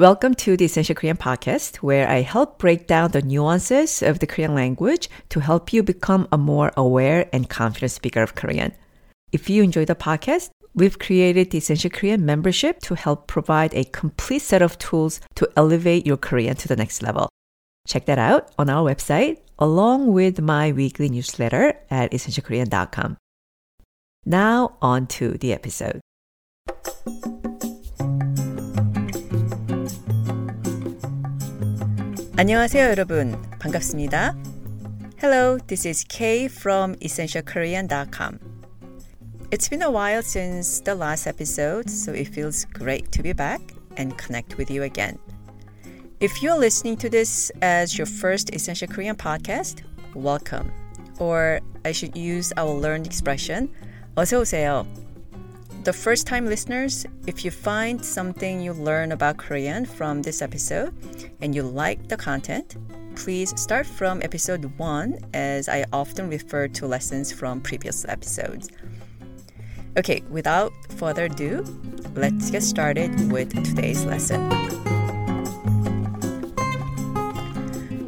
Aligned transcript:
Welcome 0.00 0.34
to 0.36 0.56
the 0.56 0.64
Essential 0.64 0.94
Korean 0.94 1.18
podcast, 1.18 1.76
where 1.82 2.08
I 2.08 2.22
help 2.22 2.58
break 2.58 2.86
down 2.86 3.10
the 3.10 3.20
nuances 3.20 4.02
of 4.02 4.18
the 4.18 4.26
Korean 4.26 4.54
language 4.54 5.10
to 5.28 5.40
help 5.40 5.74
you 5.74 5.82
become 5.82 6.26
a 6.32 6.38
more 6.38 6.72
aware 6.74 7.28
and 7.34 7.50
confident 7.50 7.92
speaker 7.92 8.22
of 8.22 8.34
Korean. 8.34 8.72
If 9.30 9.50
you 9.50 9.62
enjoy 9.62 9.84
the 9.84 9.94
podcast, 9.94 10.52
we've 10.74 10.98
created 10.98 11.50
the 11.50 11.58
Essential 11.58 11.90
Korean 11.90 12.24
membership 12.24 12.80
to 12.84 12.94
help 12.94 13.26
provide 13.26 13.74
a 13.74 13.84
complete 13.84 14.40
set 14.40 14.62
of 14.62 14.78
tools 14.78 15.20
to 15.34 15.46
elevate 15.54 16.06
your 16.06 16.16
Korean 16.16 16.56
to 16.56 16.66
the 16.66 16.76
next 16.76 17.02
level. 17.02 17.28
Check 17.86 18.06
that 18.06 18.18
out 18.18 18.52
on 18.58 18.70
our 18.70 18.90
website, 18.90 19.40
along 19.58 20.14
with 20.14 20.40
my 20.40 20.72
weekly 20.72 21.10
newsletter 21.10 21.74
at 21.90 22.10
essentialkorean.com. 22.12 23.18
Now, 24.24 24.78
on 24.80 25.08
to 25.08 25.32
the 25.32 25.52
episode. 25.52 26.00
안녕하세요, 32.39 32.85
여러분. 32.89 33.41
반갑습니다. 33.59 34.35
Hello, 35.21 35.57
this 35.67 35.87
is 35.87 36.03
Kay 36.03 36.45
from 36.45 36.95
essentialkorean.com. 36.95 38.39
It's 39.51 39.69
been 39.69 39.81
a 39.81 39.89
while 39.89 40.21
since 40.21 40.81
the 40.81 40.95
last 40.95 41.27
episode, 41.27 41.89
so 41.89 42.11
it 42.11 42.27
feels 42.27 42.65
great 42.73 43.11
to 43.11 43.23
be 43.23 43.33
back 43.33 43.61
and 43.97 44.17
connect 44.17 44.57
with 44.57 44.69
you 44.69 44.83
again. 44.83 45.17
If 46.19 46.41
you're 46.41 46.57
listening 46.57 46.97
to 46.97 47.09
this 47.09 47.51
as 47.61 47.97
your 47.97 48.07
first 48.07 48.53
Essential 48.53 48.87
Korean 48.87 49.15
podcast, 49.15 49.83
welcome. 50.13 50.71
Or 51.19 51.59
I 51.85 51.91
should 51.91 52.17
use 52.17 52.51
our 52.57 52.71
learned 52.71 53.07
expression, 53.07 53.69
어서 54.15 54.41
오세요. 54.41 54.85
The 55.82 55.94
first 55.94 56.26
time 56.26 56.44
listeners, 56.44 57.06
if 57.26 57.42
you 57.42 57.50
find 57.50 58.04
something 58.04 58.60
you 58.60 58.74
learn 58.74 59.12
about 59.12 59.38
Korean 59.38 59.86
from 59.86 60.20
this 60.20 60.42
episode 60.42 60.92
and 61.40 61.54
you 61.54 61.62
like 61.62 62.06
the 62.06 62.18
content, 62.18 62.76
please 63.16 63.58
start 63.58 63.86
from 63.86 64.20
episode 64.20 64.76
1 64.78 65.18
as 65.32 65.70
I 65.70 65.86
often 65.90 66.28
refer 66.28 66.68
to 66.68 66.86
lessons 66.86 67.32
from 67.32 67.62
previous 67.62 68.04
episodes. 68.04 68.68
Okay, 69.96 70.22
without 70.28 70.70
further 70.98 71.24
ado, 71.24 71.64
let's 72.14 72.50
get 72.50 72.62
started 72.62 73.32
with 73.32 73.48
today's 73.64 74.04
lesson. 74.04 74.52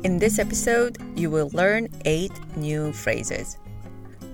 In 0.05 0.19
this 0.19 0.39
episode, 0.39 0.98
you 1.17 1.31
will 1.31 1.48
learn 1.55 1.89
8 2.05 2.31
new 2.55 2.93
phrases. 2.93 3.56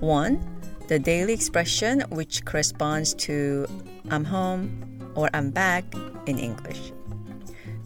1 0.01 0.58
the 0.89 0.99
daily 0.99 1.35
expression 1.35 2.01
which 2.09 2.45
corresponds 2.47 3.13
to 3.15 3.67
I'm 4.11 4.25
home 4.25 5.13
or 5.15 5.29
I'm 5.35 5.51
back 5.51 5.85
in 6.27 6.39
English. 6.39 6.93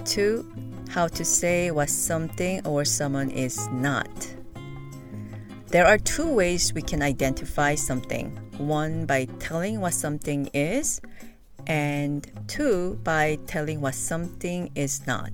2. 0.05 0.47
How 0.89 1.09
to 1.09 1.25
say 1.25 1.71
what 1.73 1.91
something 1.91 2.65
or 2.65 2.85
someone 2.85 3.31
is 3.31 3.69
not. 3.73 4.09
There 5.69 5.87
are 5.87 5.99
two 5.99 6.33
ways 6.33 6.73
we 6.75 6.83
can 6.83 7.03
identify 7.03 7.75
something 7.75 8.39
one 8.59 9.07
by 9.07 9.25
telling 9.41 9.81
what 9.81 9.95
something 9.95 10.49
is, 10.55 11.01
and 11.67 12.31
two 12.47 13.01
by 13.03 13.39
telling 13.47 13.81
what 13.81 13.95
something 13.95 14.71
is 14.75 15.05
not. 15.07 15.33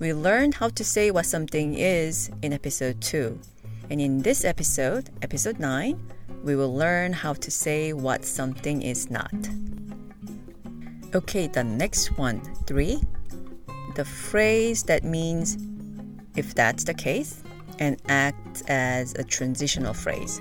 We 0.00 0.12
learned 0.14 0.54
how 0.54 0.70
to 0.70 0.82
say 0.82 1.10
what 1.10 1.26
something 1.26 1.74
is 1.74 2.30
in 2.42 2.52
episode 2.52 3.00
2. 3.02 3.38
And 3.90 4.00
in 4.00 4.22
this 4.22 4.44
episode, 4.44 5.10
episode 5.20 5.60
9, 5.60 6.00
we 6.42 6.56
will 6.56 6.74
learn 6.74 7.12
how 7.12 7.34
to 7.34 7.50
say 7.50 7.92
what 7.92 8.24
something 8.24 8.82
is 8.82 9.10
not. 9.10 9.34
Okay, 11.14 11.48
the 11.48 11.64
next 11.64 12.16
one, 12.16 12.40
three. 12.66 13.02
The 13.96 14.04
phrase 14.04 14.84
that 14.84 15.04
means 15.04 15.58
if 16.36 16.54
that's 16.54 16.84
the 16.84 16.94
case 16.94 17.42
and 17.78 18.00
acts 18.08 18.62
as 18.68 19.14
a 19.14 19.24
transitional 19.24 19.94
phrase. 19.94 20.40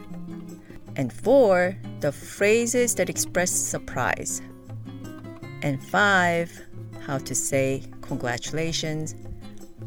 And 0.96 1.12
four, 1.12 1.76
the 2.02 2.12
phrases 2.12 2.96
that 2.96 3.10
express 3.10 3.52
surprise. 3.52 4.42
And 5.62 5.84
five, 5.84 6.52
how 7.06 7.18
to 7.20 7.34
say 7.34 7.84
congratulations, 8.02 9.16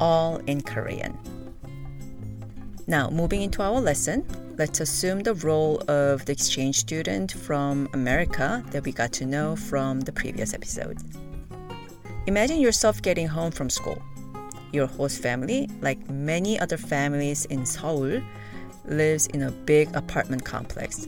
all 0.00 0.38
in 0.46 0.62
Korean. 0.62 1.16
Now, 2.86 3.10
moving 3.10 3.42
into 3.42 3.62
our 3.62 3.80
lesson, 3.80 4.26
let's 4.58 4.80
assume 4.80 5.20
the 5.20 5.34
role 5.34 5.82
of 5.88 6.24
the 6.26 6.32
exchange 6.32 6.76
student 6.76 7.32
from 7.32 7.88
America 7.94 8.62
that 8.70 8.84
we 8.84 8.92
got 8.92 9.12
to 9.12 9.26
know 9.26 9.56
from 9.56 10.00
the 10.00 10.12
previous 10.12 10.52
episode. 10.52 10.98
Imagine 12.26 12.60
yourself 12.60 13.00
getting 13.02 13.26
home 13.26 13.50
from 13.50 13.70
school. 13.70 14.00
Your 14.72 14.86
host 14.86 15.22
family, 15.22 15.68
like 15.80 16.08
many 16.10 16.58
other 16.60 16.76
families 16.76 17.44
in 17.46 17.64
Seoul, 17.66 18.20
lives 18.84 19.26
in 19.28 19.42
a 19.42 19.50
big 19.50 19.94
apartment 19.96 20.44
complex. 20.44 21.06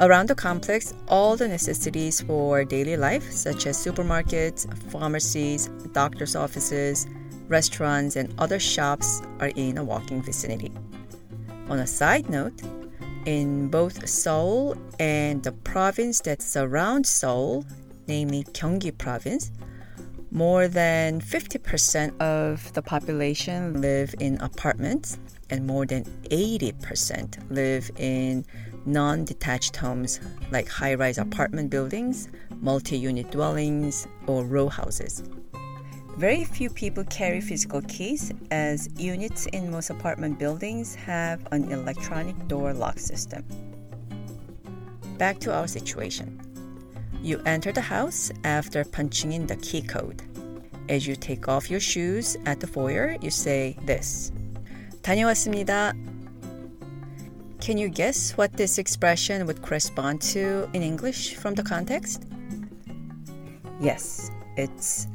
Around 0.00 0.28
the 0.28 0.34
complex, 0.34 0.94
all 1.08 1.36
the 1.36 1.48
necessities 1.48 2.20
for 2.20 2.64
daily 2.64 2.96
life, 2.96 3.30
such 3.32 3.66
as 3.66 3.76
supermarkets, 3.76 4.72
pharmacies, 4.90 5.68
doctor's 5.92 6.36
offices, 6.36 7.06
restaurants, 7.48 8.16
and 8.16 8.32
other 8.38 8.60
shops, 8.60 9.22
are 9.40 9.50
in 9.56 9.76
a 9.76 9.84
walking 9.84 10.22
vicinity. 10.22 10.72
On 11.68 11.78
a 11.78 11.86
side 11.86 12.30
note, 12.30 12.62
in 13.26 13.68
both 13.68 14.08
Seoul 14.08 14.74
and 14.98 15.42
the 15.42 15.52
province 15.52 16.20
that 16.22 16.40
surrounds 16.40 17.10
Seoul, 17.10 17.66
namely 18.06 18.44
Gyeonggi 18.44 18.96
province, 18.96 19.52
more 20.30 20.66
than 20.66 21.20
50% 21.20 22.18
of 22.20 22.72
the 22.72 22.80
population 22.80 23.82
live 23.82 24.14
in 24.18 24.40
apartments 24.40 25.18
and 25.50 25.66
more 25.66 25.84
than 25.84 26.04
80% 26.30 27.50
live 27.50 27.90
in 27.96 28.46
non 28.86 29.24
detached 29.24 29.76
homes 29.76 30.20
like 30.50 30.68
high 30.68 30.94
rise 30.94 31.18
apartment 31.18 31.68
buildings, 31.68 32.28
multi 32.60 32.96
unit 32.96 33.30
dwellings, 33.30 34.06
or 34.26 34.44
row 34.44 34.68
houses. 34.68 35.22
Very 36.17 36.43
few 36.43 36.69
people 36.69 37.03
carry 37.05 37.41
physical 37.41 37.81
keys, 37.81 38.31
as 38.51 38.87
units 38.97 39.47
in 39.47 39.71
most 39.71 39.89
apartment 39.89 40.37
buildings 40.37 40.93
have 40.93 41.45
an 41.51 41.71
electronic 41.71 42.35
door 42.47 42.71
lock 42.73 42.99
system. 42.99 43.43
Back 45.17 45.39
to 45.39 45.53
our 45.53 45.67
situation. 45.67 46.39
You 47.21 47.41
enter 47.45 47.71
the 47.71 47.81
house 47.81 48.31
after 48.43 48.83
punching 48.83 49.31
in 49.31 49.47
the 49.47 49.55
key 49.55 49.81
code. 49.81 50.21
As 50.89 51.07
you 51.07 51.15
take 51.15 51.47
off 51.47 51.71
your 51.71 51.79
shoes 51.79 52.37
at 52.45 52.59
the 52.59 52.67
foyer, 52.67 53.15
you 53.21 53.31
say 53.31 53.75
this 53.85 54.31
다녀왔습니다. 55.01 55.93
Can 57.59 57.77
you 57.77 57.87
guess 57.89 58.37
what 58.37 58.53
this 58.53 58.77
expression 58.77 59.45
would 59.47 59.61
correspond 59.61 60.21
to 60.33 60.69
in 60.73 60.83
English 60.83 61.35
from 61.35 61.55
the 61.55 61.63
context? 61.63 62.23
Yes, 63.79 64.29
it's 64.57 65.07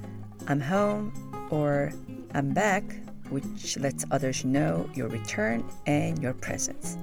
I'm 0.47 0.61
home 0.61 1.13
or 1.51 1.93
I'm 2.35 2.53
back, 2.53 2.85
which 3.31 3.77
lets 3.79 4.05
others 4.11 4.45
know 4.45 4.89
your 4.95 5.09
return 5.09 5.65
and 5.87 6.23
your 6.23 6.35
presence. 6.35 6.97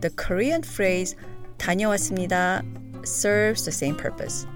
The 0.00 0.10
Korean 0.10 0.62
phrase 0.62 1.14
다녀왔습니다 1.58 2.64
serves 3.06 3.64
the 3.64 3.72
same 3.72 3.96
purpose. 3.96 4.46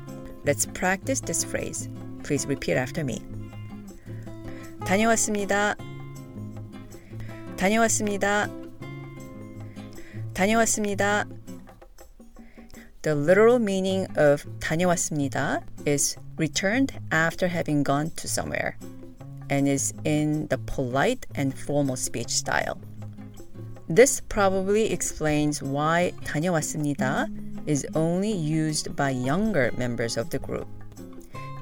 Let's 0.44 0.66
practice 0.66 1.20
this 1.20 1.44
phrase. 1.44 1.88
Please 2.22 2.46
repeat 2.46 2.76
after 2.76 3.04
me. 3.04 3.22
다녀왔습니다. 4.84 5.76
다녀왔습니다. 7.56 8.48
다녀왔습니다. 10.34 11.26
The 13.02 13.14
literal 13.14 13.58
meaning 13.58 14.06
of 14.16 14.44
다녀왔습니다 14.58 15.62
is 15.86 16.16
returned 16.40 16.92
after 17.10 17.48
having 17.48 17.82
gone 17.82 18.10
to 18.16 18.28
somewhere 18.28 18.76
and 19.50 19.68
is 19.68 19.94
in 20.04 20.46
the 20.48 20.58
polite 20.58 21.26
and 21.34 21.56
formal 21.56 21.96
speech 21.96 22.30
style. 22.30 22.78
This 23.88 24.20
probably 24.28 24.92
explains 24.92 25.62
why 25.62 26.12
다녀왔습니다 26.24 27.30
is 27.66 27.86
only 27.94 28.32
used 28.32 28.96
by 28.96 29.10
younger 29.10 29.70
members 29.76 30.16
of 30.16 30.30
the 30.30 30.38
group. 30.38 30.66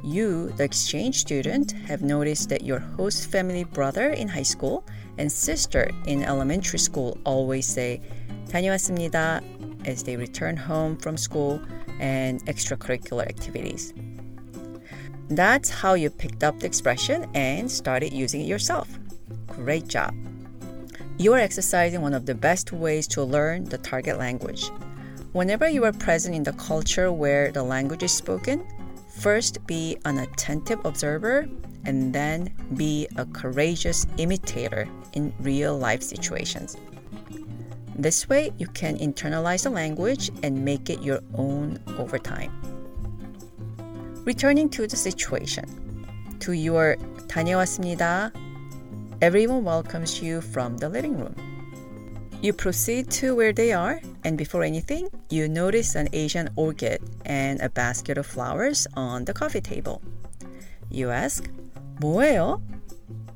You, 0.03 0.51
the 0.57 0.65
exchange 0.65 1.21
student, 1.21 1.73
have 1.89 2.03
noticed 2.03 2.49
that 2.51 2.63
your 2.63 2.79
host 2.79 3.31
family 3.31 3.65
brother 3.65 4.11
in 4.11 4.29
high 4.29 4.43
school 4.43 4.85
and 5.19 5.31
sister 5.31 5.91
in 6.07 6.23
elementary 6.23 6.79
school 6.79 7.19
always 7.25 7.67
say 7.67 8.01
다녀왔습니다 8.49 9.43
as 9.87 10.03
they 10.03 10.17
return 10.17 10.57
home 10.57 10.97
from 10.97 11.17
school 11.17 11.61
and 12.01 12.45
extracurricular 12.47 13.27
activities. 13.27 13.93
That's 15.30 15.70
how 15.70 15.94
you 15.94 16.10
picked 16.10 16.44
up 16.44 16.60
the 16.60 16.66
expression 16.66 17.30
and 17.34 17.70
started 17.70 18.14
using 18.14 18.42
it 18.42 18.48
yourself. 18.48 18.88
Great 19.48 19.88
job. 19.88 20.14
You 21.18 21.34
are 21.34 21.40
exercising 21.40 22.02
one 22.02 22.14
of 22.14 22.26
the 22.26 22.36
best 22.36 22.72
ways 22.72 23.08
to 23.10 23.24
learn 23.24 23.66
the 23.66 23.78
target 23.78 24.18
language. 24.18 24.70
Whenever 25.34 25.70
you 25.70 25.86
are 25.86 25.94
present 25.94 26.36
in 26.36 26.44
the 26.44 26.54
culture 26.54 27.12
where 27.12 27.52
the 27.52 27.62
language 27.62 28.04
is 28.04 28.12
spoken, 28.12 28.66
First, 29.20 29.66
be 29.68 29.98
an 30.06 30.20
attentive 30.20 30.80
observer 30.86 31.46
and 31.84 32.14
then 32.14 32.54
be 32.76 33.06
a 33.18 33.26
courageous 33.26 34.08
imitator 34.18 34.88
in 35.12 35.34
real 35.42 35.78
life 35.78 36.02
situations. 36.02 36.78
This 37.98 38.30
way, 38.30 38.54
you 38.58 38.68
can 38.68 38.98
internalize 38.98 39.64
the 39.64 39.72
language 39.72 40.32
and 40.42 40.64
make 40.64 40.90
it 40.90 41.02
your 41.02 41.20
own 41.34 41.80
over 41.98 42.18
time. 42.18 42.50
Returning 44.29 44.69
to 44.71 44.87
the 44.87 44.97
situation. 44.97 45.65
To 46.41 46.53
your 46.53 46.97
다녀왔습니다. 47.29 48.33
Everyone 49.21 49.65
welcomes 49.65 50.23
you 50.23 50.41
from 50.41 50.77
the 50.79 50.89
living 50.89 51.17
room. 51.17 51.35
You 52.43 52.53
proceed 52.53 53.11
to 53.23 53.35
where 53.35 53.55
they 53.55 53.73
are, 53.73 54.01
and 54.25 54.37
before 54.37 54.65
anything, 54.65 55.09
you 55.31 55.49
notice 55.49 55.95
an 55.95 56.09
Asian 56.13 56.51
orchid 56.57 57.01
and 57.25 57.59
a 57.63 57.71
basket 57.71 58.19
of 58.19 58.27
flowers 58.27 58.87
on 58.95 59.25
the 59.25 59.33
coffee 59.33 59.63
table. 59.63 60.03
You 60.91 61.11
ask, 61.11 61.49
뭐예요? 62.01 62.61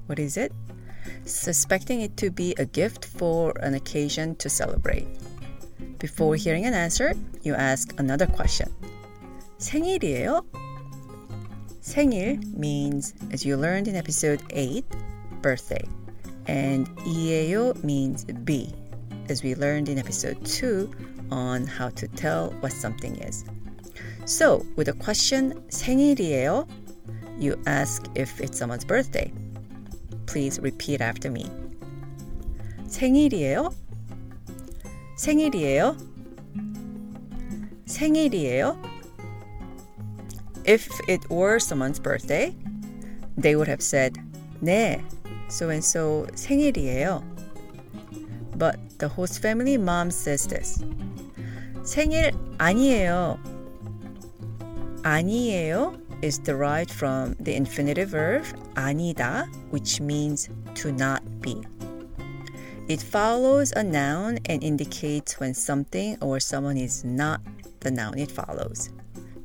What 0.07 0.19
is 0.19 0.37
it? 0.37 0.53
Suspecting 1.25 2.03
it 2.03 2.17
to 2.19 2.31
be 2.31 2.55
a 2.59 2.67
gift 2.67 3.07
for 3.07 3.55
an 3.61 3.75
occasion 3.75 4.37
to 4.37 4.51
celebrate. 4.51 5.09
Before 5.99 6.37
hearing 6.37 6.67
an 6.67 6.75
answer, 6.75 7.15
you 7.43 7.55
ask 7.55 7.95
another 7.99 8.27
question. 8.27 8.69
생일이에요? 9.59 10.45
생일 11.83 12.41
means, 12.57 13.15
as 13.33 13.45
you 13.45 13.57
learned 13.57 13.89
in 13.89 13.97
episode 13.97 14.43
8, 14.51 14.85
birthday. 15.43 15.85
And 16.47 16.89
이에요 17.05 17.83
means 17.85 18.25
be, 18.45 18.73
as 19.29 19.43
we 19.43 19.55
learned 19.55 19.89
in 19.89 19.99
episode 19.99 20.45
2 20.45 20.91
on 21.31 21.67
how 21.67 21.91
to 21.91 22.09
tell 22.09 22.51
what 22.61 22.73
something 22.73 23.17
is. 23.17 23.45
So, 24.25 24.65
with 24.77 24.87
the 24.87 24.93
question 24.93 25.55
생일이에요, 25.71 26.69
you 27.39 27.57
ask 27.67 28.07
if 28.15 28.41
it's 28.41 28.59
someone's 28.59 28.85
birthday. 28.85 29.33
Please 30.27 30.61
repeat 30.61 31.01
after 31.01 31.31
me. 31.31 31.47
생일이에요? 32.89 33.73
생일이에요? 35.17 35.97
생일이에요? 37.87 38.92
If 40.65 40.89
it 41.09 41.29
were 41.31 41.59
someone's 41.59 41.99
birthday, 41.99 42.55
they 43.37 43.57
would 43.57 43.69
have 43.69 43.83
said, 43.83 44.19
네, 44.63 45.03
so 45.49 45.71
and 45.71 45.83
so 45.85 46.27
생일이에요. 46.33 47.23
But 48.57 48.77
the 48.99 49.09
host 49.09 49.41
family 49.41 49.79
mom 49.79 50.11
says 50.11 50.47
this. 50.47 50.83
생일 51.83 52.33
아니에요. 52.59 53.39
아니에요 55.03 55.97
is 56.23 56.39
derived 56.39 56.91
from 56.91 57.35
the 57.41 57.55
infinitive 57.55 58.11
verb 58.11 58.45
아니다, 58.75 59.49
which 59.71 60.01
means 60.01 60.49
to 60.75 60.93
not 60.93 61.23
be. 61.41 61.63
It 62.89 63.01
follows 63.03 63.73
a 63.77 63.85
noun 63.85 64.39
and 64.47 64.63
indicates 64.65 65.39
when 65.39 65.55
something 65.55 66.17
or 66.21 66.41
someone 66.41 66.77
is 66.77 67.05
not 67.05 67.41
the 67.81 67.91
noun 67.91 68.19
it 68.19 68.31
follows. 68.31 68.91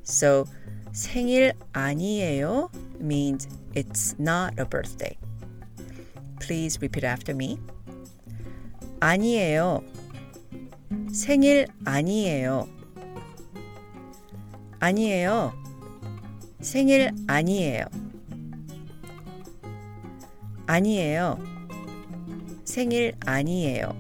So 0.03 0.47
생일 0.98 1.52
아니에요 1.72 2.70
means 2.98 3.46
it's 3.72 4.18
not 4.18 4.58
a 4.58 4.64
birthday. 4.64 5.16
Please 6.40 6.80
repeat 6.82 7.04
after 7.04 7.32
me. 7.36 7.60
아니에요. 8.98 9.84
생일 11.12 11.68
아니에요. 11.84 12.66
아니에요. 14.80 15.52
생일 16.60 17.12
아니에요. 17.28 17.84
아니에요. 20.66 21.38
생일 22.64 23.14
아니에요. 23.24 23.96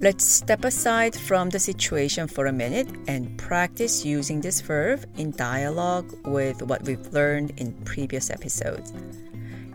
Let's 0.00 0.26
step 0.26 0.64
aside 0.64 1.14
from 1.16 1.48
the 1.48 1.58
situation 1.58 2.28
for 2.28 2.46
a 2.46 2.52
minute 2.52 2.86
and 3.08 3.36
practice 3.38 4.04
using 4.04 4.42
this 4.42 4.60
verb 4.60 5.06
in 5.16 5.30
dialogue 5.30 6.12
with 6.26 6.60
what 6.62 6.82
we've 6.82 7.06
learned 7.12 7.52
in 7.56 7.72
previous 7.84 8.28
episodes. 8.28 8.92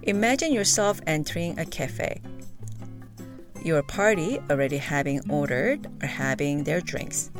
Imagine 0.03 0.53
yourself 0.53 1.01
entering 1.07 1.57
a 1.57 1.65
cafe. 1.65 2.21
Your 3.63 3.81
party 3.83 4.39
already 4.49 4.77
having 4.77 5.21
ordered 5.29 5.87
or 6.01 6.07
having 6.07 6.63
their 6.63 6.81
drinks. 6.81 7.31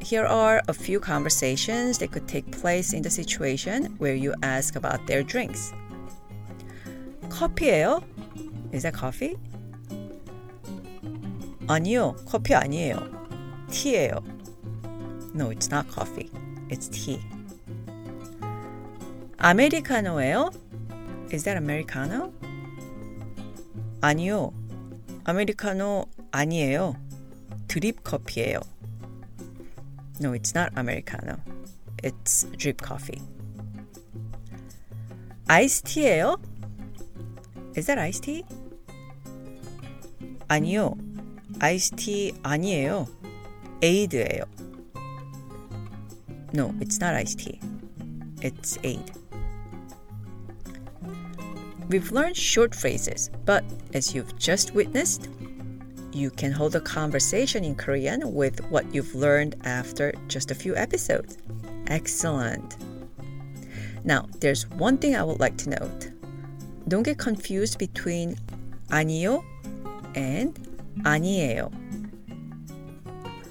Here 0.00 0.26
are 0.26 0.62
a 0.68 0.74
few 0.74 1.00
conversations 1.00 1.98
that 1.98 2.12
could 2.12 2.28
take 2.28 2.50
place 2.52 2.92
in 2.92 3.02
the 3.02 3.10
situation 3.10 3.94
where 3.98 4.14
you 4.14 4.34
ask 4.42 4.76
about 4.76 5.06
their 5.06 5.22
drinks. 5.22 5.72
커피예요? 7.28 8.04
Is 8.72 8.82
that 8.82 8.94
coffee? 8.94 9.36
아니요, 11.68 12.16
커피 12.26 12.54
아니에요. 12.54 12.98
티예요. 13.70 14.22
No, 15.34 15.50
it's 15.50 15.70
not 15.70 15.88
coffee. 15.90 16.30
It's 16.68 16.88
tea. 16.88 17.20
아메리카노예요? 19.38 20.50
Is 21.32 21.44
that 21.44 21.56
Americano? 21.56 22.32
아니요. 24.00 24.52
아메리카노 25.24 26.06
아니에요. 26.30 26.96
드립 27.68 28.04
커피예요. 28.04 28.60
No, 30.20 30.32
it's 30.32 30.54
not 30.54 30.72
Americano. 30.76 31.36
It's 32.02 32.46
drip 32.56 32.82
coffee. 32.82 33.20
iced 35.48 35.84
tea예요? 35.86 36.38
Is 37.76 37.86
that 37.86 37.98
iced 37.98 38.22
tea? 38.22 38.44
아니요. 40.48 40.94
아이스티 41.59 42.33
아니에요. 42.43 43.07
에이드예요. 43.81 44.43
No, 46.53 46.73
it's 46.79 46.99
not 46.99 47.13
iced 47.13 47.39
tea. 47.39 47.59
It's 48.41 48.77
ade. 48.83 49.11
We've 51.89 52.11
learned 52.11 52.37
short 52.37 52.73
phrases, 52.73 53.29
but 53.45 53.63
as 53.93 54.13
you've 54.13 54.37
just 54.37 54.73
witnessed, 54.73 55.27
you 56.13 56.29
can 56.29 56.51
hold 56.51 56.75
a 56.75 56.81
conversation 56.81 57.63
in 57.63 57.75
Korean 57.75 58.33
with 58.33 58.63
what 58.69 58.85
you've 58.93 59.13
learned 59.15 59.55
after 59.63 60.13
just 60.27 60.51
a 60.51 60.55
few 60.55 60.75
episodes. 60.75 61.37
Excellent. 61.87 62.77
Now, 64.03 64.27
there's 64.39 64.69
one 64.69 64.97
thing 64.97 65.15
I 65.15 65.23
would 65.23 65.39
like 65.39 65.57
to 65.57 65.69
note. 65.69 66.11
Don't 66.87 67.03
get 67.03 67.17
confused 67.17 67.77
between 67.77 68.35
아니요 68.89 69.43
and 70.15 70.68
아니에요. 71.04 71.70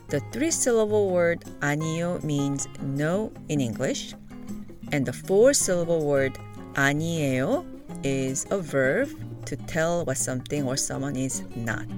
The 0.10 0.19
three 0.31 0.51
syllable 0.51 1.10
word 1.10 1.43
아니요 1.62 2.24
means 2.24 2.67
no 2.81 3.31
in 3.50 3.60
English, 3.60 4.13
and 4.91 5.05
the 5.05 5.13
four 5.13 5.53
syllable 5.53 6.05
word 6.05 6.38
아니에요 6.74 7.65
is 8.03 8.45
a 8.51 8.60
verb 8.60 9.10
to 9.45 9.55
tell 9.55 10.05
what 10.05 10.17
something 10.17 10.63
or 10.67 10.77
someone 10.77 11.15
is 11.15 11.43
not. 11.55 11.89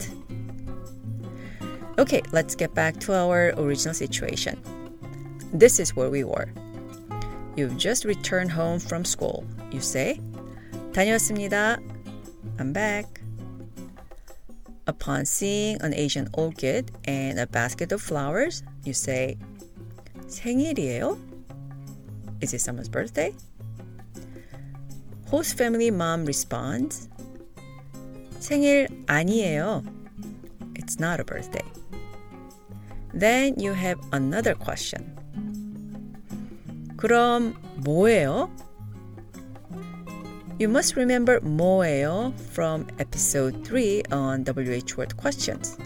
Okay, 1.98 2.22
let's 2.32 2.56
get 2.56 2.74
back 2.74 3.00
to 3.02 3.14
our 3.14 3.54
original 3.58 3.94
situation. 3.94 4.60
This 5.54 5.80
is 5.80 5.96
where 5.96 6.10
we 6.10 6.24
were. 6.24 6.48
You've 7.56 7.78
just 7.78 8.04
returned 8.04 8.52
home 8.52 8.80
from 8.80 9.06
school. 9.06 9.46
You 9.72 9.80
say, 9.80 10.20
다녀왔습니다. 10.92 11.80
I'm 12.60 12.74
back. 12.74 13.19
Upon 14.90 15.26
seeing 15.26 15.82
an 15.82 15.94
Asian 15.94 16.30
orchid 16.34 16.92
and 17.06 17.40
a 17.40 17.48
basket 17.48 17.92
of 17.92 18.02
flowers, 18.02 18.64
you 18.84 18.94
say, 18.94 19.38
생일이에요? 20.28 21.18
Is 22.42 22.54
it 22.54 22.62
someone's 22.62 22.90
birthday? 22.90 23.34
Host 25.28 25.58
family 25.58 25.90
mom 25.90 26.26
responds, 26.26 27.10
생일 28.40 28.88
아니에요. 29.08 29.84
It's 30.76 31.00
not 31.00 31.20
a 31.20 31.24
birthday. 31.24 31.66
Then 33.14 33.58
you 33.58 33.74
have 33.74 34.00
another 34.12 34.54
question. 34.54 35.16
그럼 36.98 37.56
뭐예요? 37.78 38.50
You 40.60 40.70
must 40.70 40.96
remember 40.96 41.40
뭐예요 41.42 42.34
from 42.54 42.88
episode 43.00 43.66
3 43.66 44.04
on 44.12 44.44
WH 44.44 44.96
word 44.98 45.18
questions. 45.18 45.78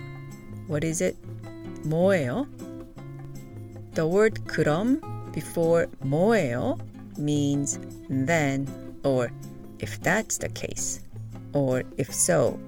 What 0.67 0.83
is 0.83 1.01
it? 1.01 1.15
뭐예요? 1.83 2.47
The 3.95 4.05
word 4.05 4.35
그럼 4.45 5.01
before 5.33 5.87
뭐예요 6.03 6.79
means 7.17 7.79
then 8.09 8.67
or 9.03 9.31
if 9.79 9.99
that's 10.01 10.37
the 10.37 10.49
case 10.49 11.01
or 11.53 11.83
if 11.97 12.13
so 12.13 12.59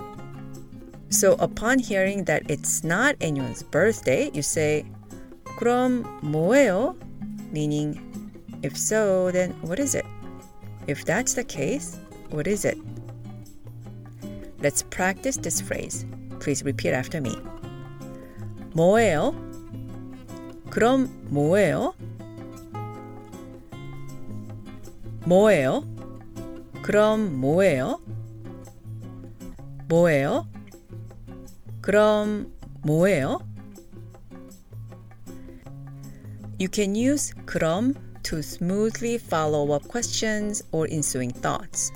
so 1.11 1.33
upon 1.43 1.77
hearing 1.77 2.23
that 2.23 2.43
it's 2.47 2.85
not 2.85 3.17
anyone's 3.19 3.63
birthday, 3.63 4.31
you 4.33 4.41
say, 4.41 4.85
그럼 5.59 6.03
뭐예요? 6.23 6.95
meaning 7.51 7.99
if 8.63 8.77
so, 8.77 9.29
then 9.29 9.51
what 9.61 9.77
is 9.77 9.93
it? 9.93 10.05
If 10.87 11.05
that's 11.05 11.33
the 11.33 11.43
case, 11.43 11.97
what 12.29 12.47
is 12.47 12.65
it? 12.65 12.77
Let's 14.61 14.83
practice 14.83 15.37
this 15.37 15.61
phrase. 15.61 16.05
Please 16.39 16.63
repeat 16.63 16.93
after 16.93 17.21
me. 17.21 17.35
뭐예요? 18.73 19.33
그럼 20.69 21.09
뭐예요? 21.29 21.93
뭐예요? 25.25 25.83
그럼 26.81 27.39
뭐예요? 27.39 27.99
뭐예요? 29.87 30.47
그럼 31.81 32.51
뭐예요? 32.83 33.39
You 36.59 36.69
can 36.71 36.95
use 36.95 37.33
그럼 37.45 37.95
to 38.25 38.41
smoothly 38.41 39.17
follow 39.17 39.71
up 39.71 39.87
questions 39.87 40.63
or 40.71 40.87
ensuing 40.87 41.31
thoughts. 41.31 41.91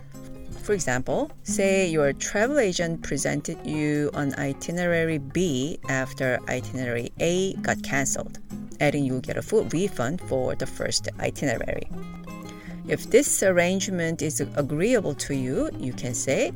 For 0.63 0.73
example, 0.73 1.31
say 1.43 1.87
your 1.87 2.11
travel 2.13 2.57
agent 2.57 3.03
presented 3.03 3.57
you 3.65 4.09
on 4.15 4.33
itinerary 4.35 5.19
B 5.19 5.77
after 5.89 6.39
itinerary 6.49 7.11
A 7.19 7.53
got 7.61 7.83
cancelled, 7.83 8.39
adding 8.79 9.05
you'll 9.05 9.21
get 9.21 9.37
a 9.37 9.43
full 9.43 9.65
refund 9.65 10.21
for 10.21 10.55
the 10.55 10.65
first 10.65 11.07
itinerary. 11.19 11.87
If 12.87 13.09
this 13.11 13.43
arrangement 13.43 14.21
is 14.21 14.41
agreeable 14.41 15.13
to 15.15 15.35
you, 15.35 15.69
you 15.79 15.93
can 15.93 16.13
say, 16.13 16.51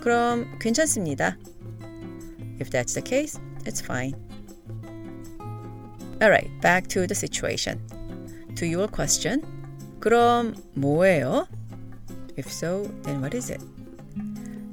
그럼 0.00 0.58
괜찮습니다. 0.58 1.36
If 2.58 2.70
that's 2.70 2.94
the 2.94 3.02
case, 3.02 3.38
it's 3.66 3.80
fine. 3.80 4.14
Alright, 6.22 6.50
back 6.62 6.86
to 6.88 7.06
the 7.06 7.14
situation. 7.14 7.80
To 8.56 8.66
your 8.66 8.88
question, 8.88 9.42
그럼 10.00 10.54
뭐예요? 10.74 11.46
If 12.36 12.50
so, 12.52 12.84
then 13.02 13.20
what 13.20 13.34
is 13.34 13.50
it? 13.50 13.60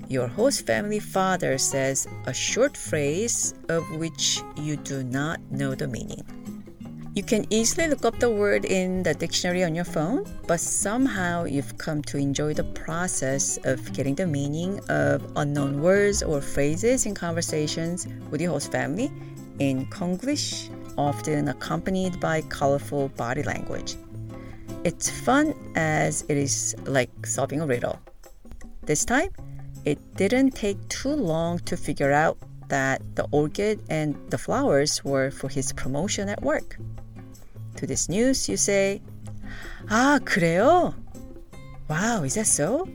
Your 0.09 0.27
host 0.27 0.67
family 0.67 0.99
father 0.99 1.57
says 1.57 2.07
a 2.27 2.33
short 2.33 2.77
phrase 2.77 3.55
of 3.69 3.83
which 3.97 4.41
you 4.57 4.75
do 4.77 5.03
not 5.03 5.39
know 5.49 5.75
the 5.75 5.87
meaning. 5.87 6.23
You 7.15 7.21
can 7.21 7.45
easily 7.51 7.87
look 7.87 8.05
up 8.05 8.19
the 8.19 8.29
word 8.29 8.65
in 8.65 9.03
the 9.03 9.13
dictionary 9.13 9.63
on 9.63 9.75
your 9.75 9.85
phone, 9.85 10.25
but 10.47 10.59
somehow 10.59 11.45
you've 11.45 11.77
come 11.77 12.01
to 12.09 12.17
enjoy 12.17 12.55
the 12.55 12.63
process 12.63 13.57
of 13.65 13.93
getting 13.93 14.15
the 14.15 14.25
meaning 14.25 14.79
of 14.89 15.21
unknown 15.35 15.81
words 15.81 16.23
or 16.23 16.41
phrases 16.41 17.05
in 17.05 17.13
conversations 17.13 18.07
with 18.31 18.41
your 18.41 18.51
host 18.51 18.71
family 18.71 19.11
in 19.59 19.85
Konglish, 19.87 20.69
often 20.97 21.47
accompanied 21.47 22.19
by 22.19 22.41
colorful 22.41 23.09
body 23.09 23.43
language. 23.43 23.95
It's 24.83 25.09
fun 25.09 25.53
as 25.75 26.25
it 26.29 26.37
is 26.37 26.75
like 26.85 27.09
solving 27.25 27.61
a 27.61 27.65
riddle. 27.65 27.99
This 28.83 29.05
time, 29.05 29.29
it 29.85 29.99
didn't 30.15 30.51
take 30.51 30.77
too 30.89 31.15
long 31.15 31.59
to 31.59 31.77
figure 31.77 32.11
out 32.11 32.37
that 32.69 33.01
the 33.15 33.25
orchid 33.31 33.81
and 33.89 34.15
the 34.29 34.37
flowers 34.37 35.03
were 35.03 35.31
for 35.31 35.49
his 35.49 35.71
promotion 35.73 36.29
at 36.29 36.41
work. 36.41 36.77
To 37.77 37.87
this 37.87 38.09
news, 38.09 38.49
you 38.49 38.57
say, 38.57 39.01
아, 39.87 40.19
그래요? 40.23 40.93
Wow, 41.89 42.23
is 42.23 42.35
that 42.35 42.47
so? 42.47 42.87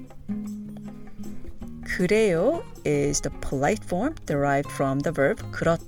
그래요 1.98 2.62
is 2.84 3.20
the 3.20 3.30
polite 3.40 3.82
form 3.82 4.14
derived 4.26 4.70
from 4.70 5.00
the 5.00 5.10
verb 5.10 5.38
그렇다, 5.52 5.81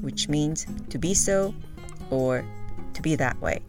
which 0.00 0.28
means 0.28 0.66
to 0.90 0.98
be 0.98 1.14
so 1.14 1.54
or 2.10 2.44
to 2.92 3.02
be 3.02 3.16
that 3.16 3.40
way. 3.40 3.60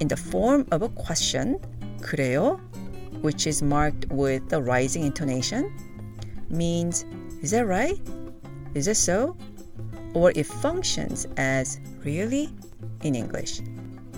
In 0.00 0.08
the 0.08 0.16
form 0.16 0.66
of 0.70 0.82
a 0.82 0.88
question, 0.90 1.58
그래요, 2.00 2.60
which 3.20 3.46
is 3.46 3.62
marked 3.62 4.06
with 4.10 4.48
the 4.48 4.62
rising 4.62 5.04
intonation, 5.04 5.72
means 6.50 7.04
is 7.42 7.50
that 7.50 7.66
right? 7.66 8.00
Is 8.74 8.86
that 8.86 8.96
so? 8.96 9.36
Or 10.14 10.30
it 10.34 10.46
functions 10.46 11.26
as 11.36 11.80
really 12.04 12.50
in 13.02 13.14
English, 13.14 13.60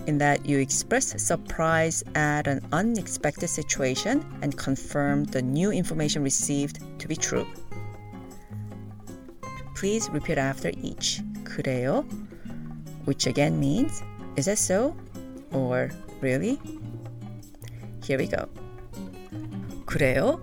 in 0.07 0.19
that 0.19 0.47
you 0.47 0.59
express 0.59 1.21
surprise 1.23 2.05
at 2.15 2.47
an 2.47 2.61
unexpected 2.73 3.49
situation 3.49 4.25
and 4.43 4.57
confirm 4.57 5.25
the 5.25 5.43
new 5.43 5.71
information 5.71 6.23
received 6.23 6.81
to 6.99 7.09
be 7.09 7.17
true. 7.17 7.47
Please 9.75 10.11
repeat 10.11 10.39
after 10.39 10.71
each. 10.83 11.23
그래요, 11.45 12.05
which 13.05 13.27
again 13.27 13.59
means 13.59 14.03
is 14.37 14.47
that 14.47 14.59
so? 14.59 14.95
Or 15.53 15.91
really? 16.21 16.59
Here 18.05 18.19
we 18.19 18.27
go. 18.27 18.49
그래요? 19.87 20.41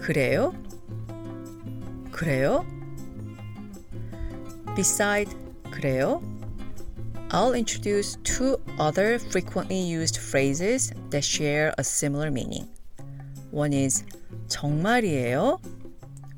그래요? 0.00 0.54
그래요? 2.10 2.64
Beside 4.74 5.28
그래요, 5.70 6.22
I'll 7.30 7.54
introduce 7.54 8.16
two 8.24 8.58
other 8.78 9.18
frequently 9.18 9.78
used 9.78 10.16
phrases 10.18 10.92
that 11.10 11.24
share 11.24 11.74
a 11.78 11.84
similar 11.84 12.30
meaning. 12.30 12.68
One 13.50 13.72
is 13.72 14.04
정말이에요, 14.48 15.60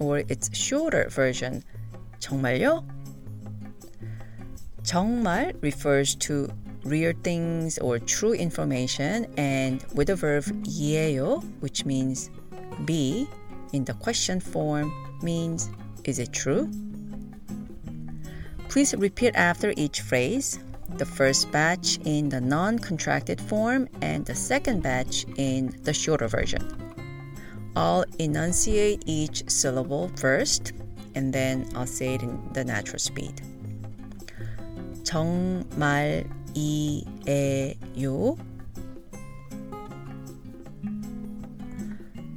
or 0.02 0.22
its 0.28 0.50
shorter 0.56 1.08
version, 1.08 1.62
정말요? 2.20 2.84
정말 4.82 5.52
refers 5.60 6.14
to 6.14 6.48
real 6.84 7.12
things 7.22 7.78
or 7.78 7.98
true 7.98 8.32
information, 8.32 9.26
and 9.36 9.84
with 9.94 10.08
the 10.08 10.16
verb 10.16 10.44
이에요, 10.64 11.42
which 11.60 11.84
means 11.84 12.30
be, 12.84 13.28
in 13.72 13.84
the 13.84 13.94
question 13.94 14.40
form 14.40 14.92
means 15.22 15.68
is 16.04 16.18
it 16.18 16.32
true? 16.32 16.70
Please 18.68 18.94
repeat 18.94 19.34
after 19.34 19.74
each 19.76 20.00
phrase 20.00 20.58
the 20.96 21.04
first 21.04 21.50
batch 21.50 21.98
in 22.04 22.28
the 22.28 22.40
non 22.40 22.78
contracted 22.78 23.40
form 23.40 23.88
and 24.00 24.24
the 24.24 24.34
second 24.34 24.82
batch 24.82 25.26
in 25.36 25.74
the 25.82 25.92
shorter 25.92 26.28
version. 26.28 26.81
I'll 27.76 28.04
enunciate 28.18 29.04
each 29.06 29.48
syllable 29.48 30.10
first 30.16 30.72
and 31.14 31.32
then 31.32 31.68
I'll 31.74 31.86
say 31.86 32.14
it 32.14 32.22
in 32.22 32.38
the 32.52 32.64
natural 32.64 32.98
speed. 32.98 33.42
정말이에요. 35.04 36.26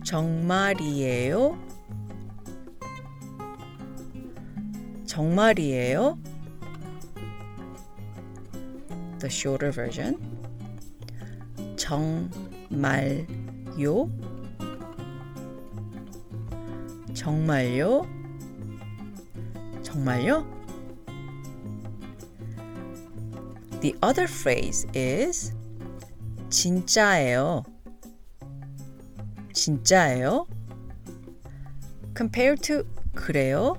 정말이에요. 0.04 1.58
정말이에요. 5.06 6.18
The 9.20 9.30
shorter 9.30 9.72
version. 9.72 10.18
정말요. 11.76 13.28
정말요. 17.26 18.08
정말요. 19.84 20.46
The 23.82 23.96
other 24.04 24.28
phrase 24.28 24.86
is 24.94 25.54
진짜예요. 26.50 27.64
진짜예요. 29.54 30.48
Compared 32.14 32.62
to 32.64 32.84
그래요 33.16 33.78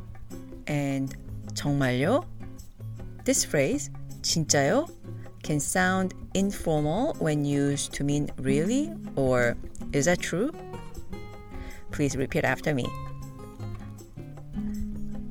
and 0.67 1.15
정말요, 1.55 2.25
this 3.25 3.45
phrase 3.45 3.91
진짜요 4.23 4.89
can 5.43 5.59
sound 5.61 6.15
informal 6.35 7.15
when 7.19 7.45
used 7.45 7.93
to 7.93 8.05
mean 8.05 8.31
really 8.39 8.91
or 9.17 9.57
is 9.93 10.07
that 10.07 10.21
true? 10.21 10.51
Please 11.91 12.17
repeat 12.17 12.45
after 12.45 12.75
me. 12.75 12.87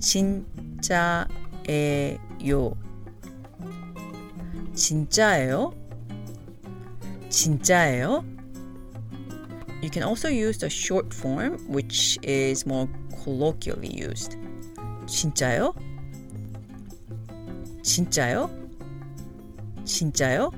진짜예요. 0.06 1.38
진짜예요? 4.74 5.74
진짜예요? 7.30 8.25
You 9.82 9.90
can 9.90 10.04
also 10.04 10.28
use 10.28 10.58
the 10.60 10.70
short 10.70 11.13
form, 11.13 11.58
which 11.68 12.20
is 12.22 12.66
more 12.66 12.88
colloquially 13.24 13.90
used. 13.94 14.38
진짜요? 15.06 15.75
진짜요? 17.82 18.50
진짜요? 19.84 20.54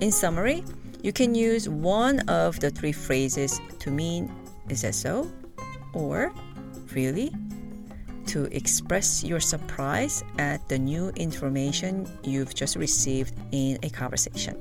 In 0.00 0.12
summary, 0.12 0.64
you 1.02 1.12
can 1.12 1.34
use 1.34 1.68
one 1.68 2.20
of 2.28 2.60
the 2.60 2.70
three 2.70 2.92
phrases 2.92 3.60
to 3.80 3.90
mean 3.90 4.30
is 4.68 4.82
that 4.82 4.94
so? 4.94 5.26
Or 5.92 6.32
really? 6.94 7.32
to 8.26 8.44
express 8.54 9.24
your 9.24 9.40
surprise 9.40 10.22
at 10.38 10.68
the 10.68 10.78
new 10.78 11.08
information 11.16 12.06
you've 12.22 12.54
just 12.54 12.76
received 12.76 13.34
in 13.52 13.78
a 13.82 13.90
conversation. 13.90 14.56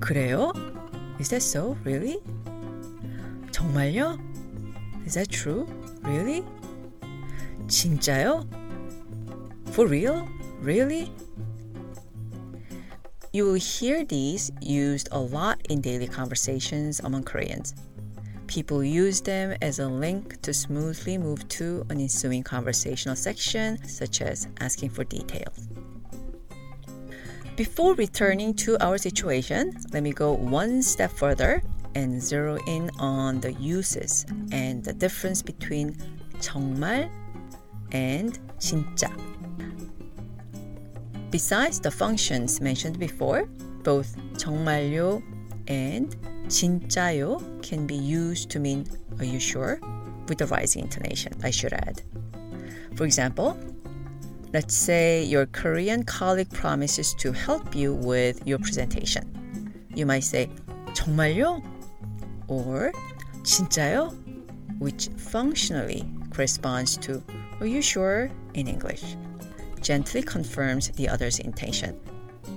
그래요? 0.00 0.52
Is 1.18 1.30
that 1.30 1.42
so? 1.42 1.76
Really? 1.84 2.18
정말요? 3.50 4.20
Is 5.06 5.14
that 5.14 5.30
true? 5.30 5.66
Really? 6.02 6.44
진짜요? 7.66 8.46
For 9.72 9.86
real? 9.86 10.28
Really? 10.60 11.10
You 13.32 13.44
will 13.44 13.54
hear 13.54 14.04
these 14.04 14.50
used 14.60 15.08
a 15.12 15.18
lot 15.18 15.60
in 15.68 15.80
daily 15.80 16.08
conversations 16.08 17.00
among 17.00 17.24
Koreans. 17.24 17.74
People 18.46 18.82
use 18.82 19.20
them 19.20 19.56
as 19.60 19.78
a 19.78 19.86
link 19.86 20.40
to 20.42 20.54
smoothly 20.54 21.18
move 21.18 21.46
to 21.48 21.84
an 21.90 22.00
ensuing 22.00 22.42
conversational 22.42 23.16
section, 23.16 23.82
such 23.86 24.22
as 24.22 24.48
asking 24.60 24.90
for 24.90 25.04
details. 25.04 25.68
Before 27.56 27.94
returning 27.94 28.54
to 28.54 28.78
our 28.82 28.98
situation, 28.98 29.72
let 29.92 30.02
me 30.02 30.12
go 30.12 30.32
one 30.32 30.80
step 30.80 31.10
further 31.10 31.60
and 31.94 32.22
zero 32.22 32.56
in 32.66 32.90
on 32.98 33.40
the 33.40 33.52
uses 33.54 34.24
and 34.52 34.84
the 34.84 34.92
difference 34.92 35.42
between 35.42 35.96
정말 36.38 37.10
and 37.92 38.38
진짜. 38.58 39.10
Besides 41.30 41.80
the 41.80 41.90
functions 41.90 42.60
mentioned 42.60 42.98
before, 42.98 43.46
both 43.82 44.16
정말요 44.34 45.22
and 45.66 46.16
진짜요 46.46 47.40
can 47.62 47.86
be 47.86 47.96
used 47.96 48.50
to 48.50 48.58
mean 48.58 48.86
are 49.18 49.24
you 49.24 49.40
sure? 49.40 49.80
with 50.28 50.38
the 50.38 50.46
rising 50.46 50.82
intonation, 50.82 51.32
I 51.42 51.50
should 51.50 51.72
add. 51.72 52.02
For 52.96 53.04
example, 53.04 53.58
let's 54.52 54.74
say 54.74 55.24
your 55.24 55.46
Korean 55.46 56.04
colleague 56.04 56.50
promises 56.52 57.14
to 57.14 57.32
help 57.32 57.74
you 57.74 57.94
with 57.94 58.46
your 58.46 58.58
presentation. 58.58 59.24
You 59.94 60.06
might 60.06 60.24
say 60.24 60.50
정말요? 60.92 61.62
or 62.48 62.92
진짜요? 63.42 64.14
which 64.78 65.08
functionally 65.16 66.04
corresponds 66.30 66.96
to 66.98 67.22
are 67.60 67.66
you 67.66 67.82
sure 67.82 68.30
in 68.54 68.68
English 68.68 69.16
gently 69.80 70.22
confirms 70.22 70.90
the 70.90 71.08
other's 71.08 71.40
intention 71.40 71.98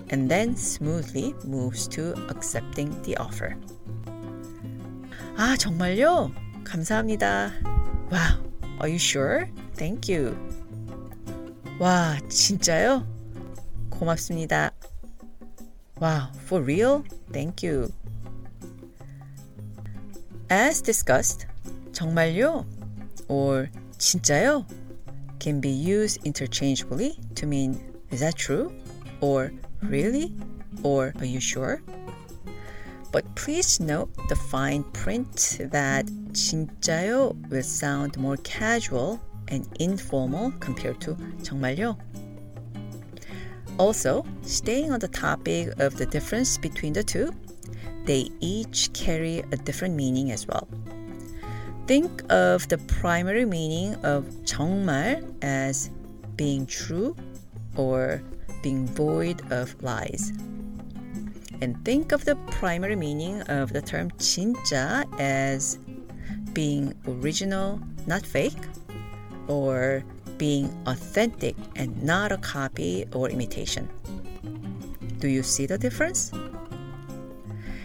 and 0.10 0.30
then 0.30 0.56
smoothly 0.56 1.34
moves 1.46 1.88
to 1.88 2.14
accepting 2.30 2.90
the 3.04 3.16
offer. 3.18 3.56
아, 5.38 5.56
정말요? 5.58 6.32
감사합니다. 6.64 7.52
Wow, 8.12 8.44
are 8.80 8.90
you 8.90 9.00
sure? 9.00 9.48
Thank 9.76 10.12
you. 10.12 10.36
와, 11.80 12.20
진짜요? 12.28 13.08
고맙습니다. 13.90 14.72
Wow, 16.00 16.32
for 16.46 16.62
real? 16.62 17.04
Thank 17.32 17.64
you. 17.64 17.92
As 20.50 20.82
discussed, 20.82 21.48
정말요? 21.94 22.66
or 23.30 23.70
진짜요? 23.98 24.66
can 25.40 25.60
be 25.60 25.70
used 25.70 26.20
interchangeably 26.24 27.18
to 27.34 27.48
mean 27.48 27.80
is 28.12 28.20
that 28.20 28.36
true? 28.36 28.72
or 29.22 29.52
really? 29.82 30.34
or 30.84 31.14
are 31.20 31.26
you 31.26 31.40
sure? 31.40 31.82
But 33.12 33.36
please 33.36 33.80
note 33.80 34.10
the 34.30 34.36
fine 34.36 34.84
print 34.84 35.60
that 35.72 36.06
진짜요 36.32 37.36
will 37.50 37.64
sound 37.64 38.18
more 38.18 38.38
casual 38.38 39.20
and 39.50 39.68
informal 39.80 40.52
compared 40.60 41.02
to 41.02 41.16
정말요. 41.44 41.98
Also, 43.78 44.26
staying 44.44 44.92
on 44.92 45.00
the 45.00 45.08
topic 45.08 45.74
of 45.80 45.98
the 45.98 46.06
difference 46.06 46.58
between 46.58 46.94
the 46.94 47.04
two, 47.04 47.34
they 48.06 48.30
each 48.40 48.94
carry 48.94 49.40
a 49.52 49.58
different 49.58 49.96
meaning 49.96 50.32
as 50.32 50.48
well. 50.48 50.68
Think 51.88 52.24
of 52.32 52.68
the 52.70 52.78
primary 52.78 53.46
meaning 53.46 53.96
of 54.06 54.26
정말 54.46 55.24
as 55.42 55.90
being 56.38 56.66
true 56.66 57.16
or 57.76 58.22
being 58.62 58.88
void 58.88 59.42
of 59.52 59.76
lies. 59.82 60.34
And 61.62 61.78
think 61.86 62.12
of 62.12 62.26
the 62.26 62.36
primary 62.50 62.96
meaning 62.96 63.42
of 63.44 63.72
the 63.74 63.82
term 63.82 64.10
진짜 64.18 65.06
as 65.20 65.78
being 66.54 66.94
original, 67.08 67.80
not 68.08 68.26
fake, 68.26 68.66
or 69.48 70.04
being 70.38 70.74
authentic 70.88 71.56
and 71.76 71.94
not 72.02 72.32
a 72.32 72.38
copy 72.38 73.06
or 73.14 73.30
imitation. 73.30 73.88
Do 75.20 75.28
you 75.28 75.44
see 75.44 75.68
the 75.68 75.78
difference? 75.78 76.32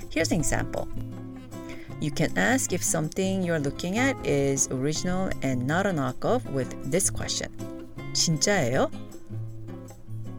Here's 0.08 0.32
an 0.32 0.38
example. 0.38 0.88
You 2.00 2.10
can 2.10 2.36
ask 2.38 2.72
if 2.72 2.82
something 2.82 3.42
you're 3.42 3.60
looking 3.60 3.98
at 3.98 4.16
is 4.26 4.68
original 4.70 5.30
and 5.42 5.66
not 5.66 5.84
a 5.86 5.90
knockoff 5.90 6.44
with 6.50 6.72
this 6.90 7.10
question. 7.10 7.52
진짜예요? 8.12 8.90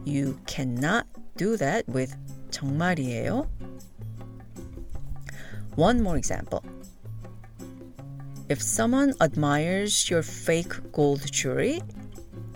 You 0.04 0.38
cannot 0.46 1.06
do 1.36 1.56
that 1.56 1.88
with 1.88 2.16
정말이에요. 2.50 3.46
One 5.76 6.02
more 6.02 6.16
example. 6.16 6.64
If 8.48 8.62
someone 8.62 9.12
admires 9.20 10.08
your 10.08 10.22
fake 10.22 10.72
gold 10.92 11.30
jewelry 11.30 11.82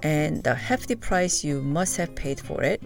and 0.03 0.43
the 0.43 0.55
hefty 0.55 0.97
price 0.97 1.45
you 1.45 1.61
must 1.61 1.97
have 1.99 2.15
paid 2.15 2.41
for 2.41 2.63
it, 2.63 2.83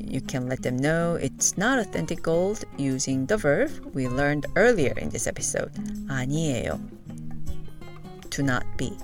you 0.00 0.20
can 0.20 0.48
let 0.48 0.62
them 0.62 0.76
know 0.76 1.14
it's 1.20 1.56
not 1.56 1.78
authentic 1.78 2.22
gold 2.22 2.64
using 2.78 3.26
the 3.26 3.36
verb 3.36 3.70
we 3.94 4.08
learned 4.08 4.46
earlier 4.56 4.94
in 4.98 5.10
this 5.10 5.26
episode. 5.28 5.70
아니에요. 6.08 6.80
Do 8.30 8.42
not 8.42 8.64
be. 8.76 8.96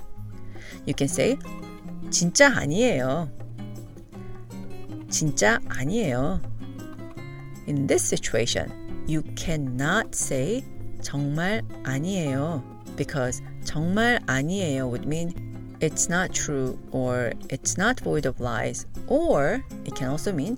You 0.85 0.93
can 0.93 1.07
say 1.07 1.37
진짜 2.09 2.47
아니에요. 2.51 3.29
진짜 5.11 5.59
아니에요. 5.69 6.41
In 7.67 7.87
this 7.87 8.03
situation, 8.03 8.71
you 9.07 9.23
cannot 9.35 10.15
say 10.15 10.63
정말 11.01 11.61
아니에요 11.83 12.63
because 12.95 13.41
정말 13.63 14.19
아니에요 14.27 14.89
would 14.89 15.05
mean 15.05 15.31
it's 15.79 16.09
not 16.09 16.33
true 16.33 16.77
or 16.91 17.33
it's 17.49 17.77
not 17.77 17.99
void 18.01 18.25
of 18.25 18.39
lies 18.39 18.85
or 19.07 19.63
it 19.85 19.95
can 19.95 20.09
also 20.09 20.31
mean 20.31 20.57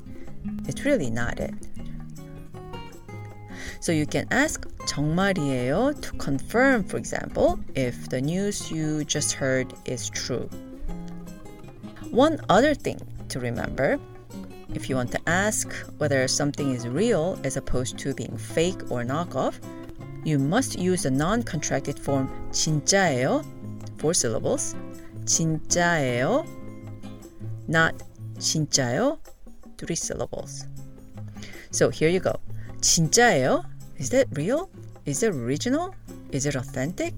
it's 0.68 0.86
really 0.86 1.10
not 1.10 1.40
it. 1.40 1.54
So 3.82 3.92
you 3.92 4.06
can 4.06 4.28
ask 4.32 4.68
정말이에요 4.88 6.02
to 6.02 6.12
confirm, 6.18 6.84
for 6.84 6.98
example, 6.98 7.60
if 7.76 8.10
the 8.10 8.22
news 8.22 8.72
you 8.72 9.06
just 9.06 9.34
heard 9.34 9.74
is 9.86 10.10
true. 10.10 10.50
One 12.12 12.42
other 12.50 12.74
thing 12.74 13.00
to 13.30 13.40
remember 13.40 14.00
if 14.74 14.90
you 14.90 14.96
want 14.96 15.12
to 15.12 15.20
ask 15.28 15.72
whether 15.98 16.28
something 16.28 16.72
is 16.72 16.88
real 16.88 17.40
as 17.44 17.58
opposed 17.58 17.98
to 18.00 18.14
being 18.14 18.38
fake 18.38 18.92
or 18.92 19.04
knockoff, 19.04 19.60
you 20.24 20.38
must 20.38 20.78
use 20.78 21.04
the 21.04 21.12
non-contracted 21.12 21.98
form 21.98 22.30
진짜예요, 22.52 23.44
four 23.98 24.14
syllables, 24.14 24.76
진짜예요, 25.26 26.46
not 27.68 27.96
진짜요, 28.38 29.20
three 29.78 29.96
syllables. 29.96 30.66
So 31.72 31.90
here 31.90 32.10
you 32.10 32.20
go. 32.20 32.40
진짜예요? 32.82 33.64
Is 33.98 34.10
that 34.10 34.28
real? 34.34 34.70
Is 35.06 35.24
it 35.24 35.34
original? 35.34 35.94
Is 36.32 36.46
it 36.46 36.56
authentic? 36.56 37.14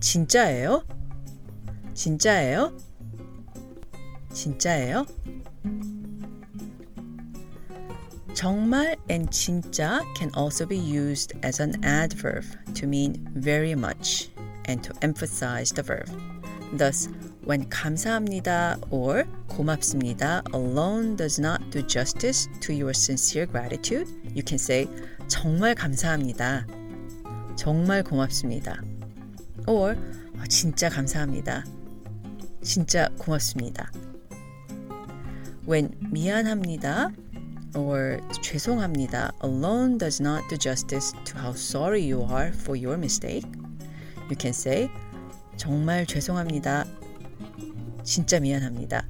진짜예요? 0.00 0.84
진짜예요? 1.94 2.72
진짜예요? 4.32 5.06
정말 8.34 8.96
and 9.10 9.28
진짜 9.30 10.00
can 10.14 10.30
also 10.34 10.66
be 10.66 10.76
used 10.76 11.34
as 11.42 11.60
an 11.60 11.74
adverb 11.84 12.44
to 12.74 12.86
mean 12.86 13.16
very 13.34 13.74
much 13.74 14.30
and 14.66 14.82
to 14.82 14.92
emphasize 15.02 15.72
the 15.72 15.82
verb. 15.82 16.08
Thus, 16.76 17.08
when 17.44 17.68
감사합니다 17.70 18.78
or 18.90 19.24
고맙습니다 19.48 20.42
alone 20.52 21.16
does 21.16 21.40
not 21.40 21.58
do 21.70 21.82
justice 21.82 22.48
to 22.60 22.74
your 22.74 22.92
sincere 22.92 23.46
gratitude, 23.46 24.06
you 24.34 24.42
can 24.42 24.58
say 24.58 24.86
정말 25.28 25.74
감사합니다. 25.74 26.66
정말 27.56 28.02
고맙습니다. 28.04 28.82
or 29.66 29.96
진짜 30.48 30.88
감사합니다. 30.88 31.64
진짜 32.62 33.08
고맙습니다. 33.18 33.90
When 35.66 35.90
미안합니다 36.10 37.10
or 37.74 38.20
죄송합니다 38.42 39.32
alone 39.42 39.98
does 39.98 40.20
not 40.20 40.42
do 40.48 40.56
justice 40.56 41.12
to 41.24 41.36
how 41.38 41.52
sorry 41.52 42.02
you 42.02 42.22
are 42.22 42.52
for 42.52 42.76
your 42.76 42.96
mistake, 42.96 43.44
you 44.30 44.36
can 44.36 44.52
say 44.52 44.90
정말 45.56 46.06
죄송합니다. 46.06 46.86
진짜 48.04 48.40
미안합니다. 48.40 49.04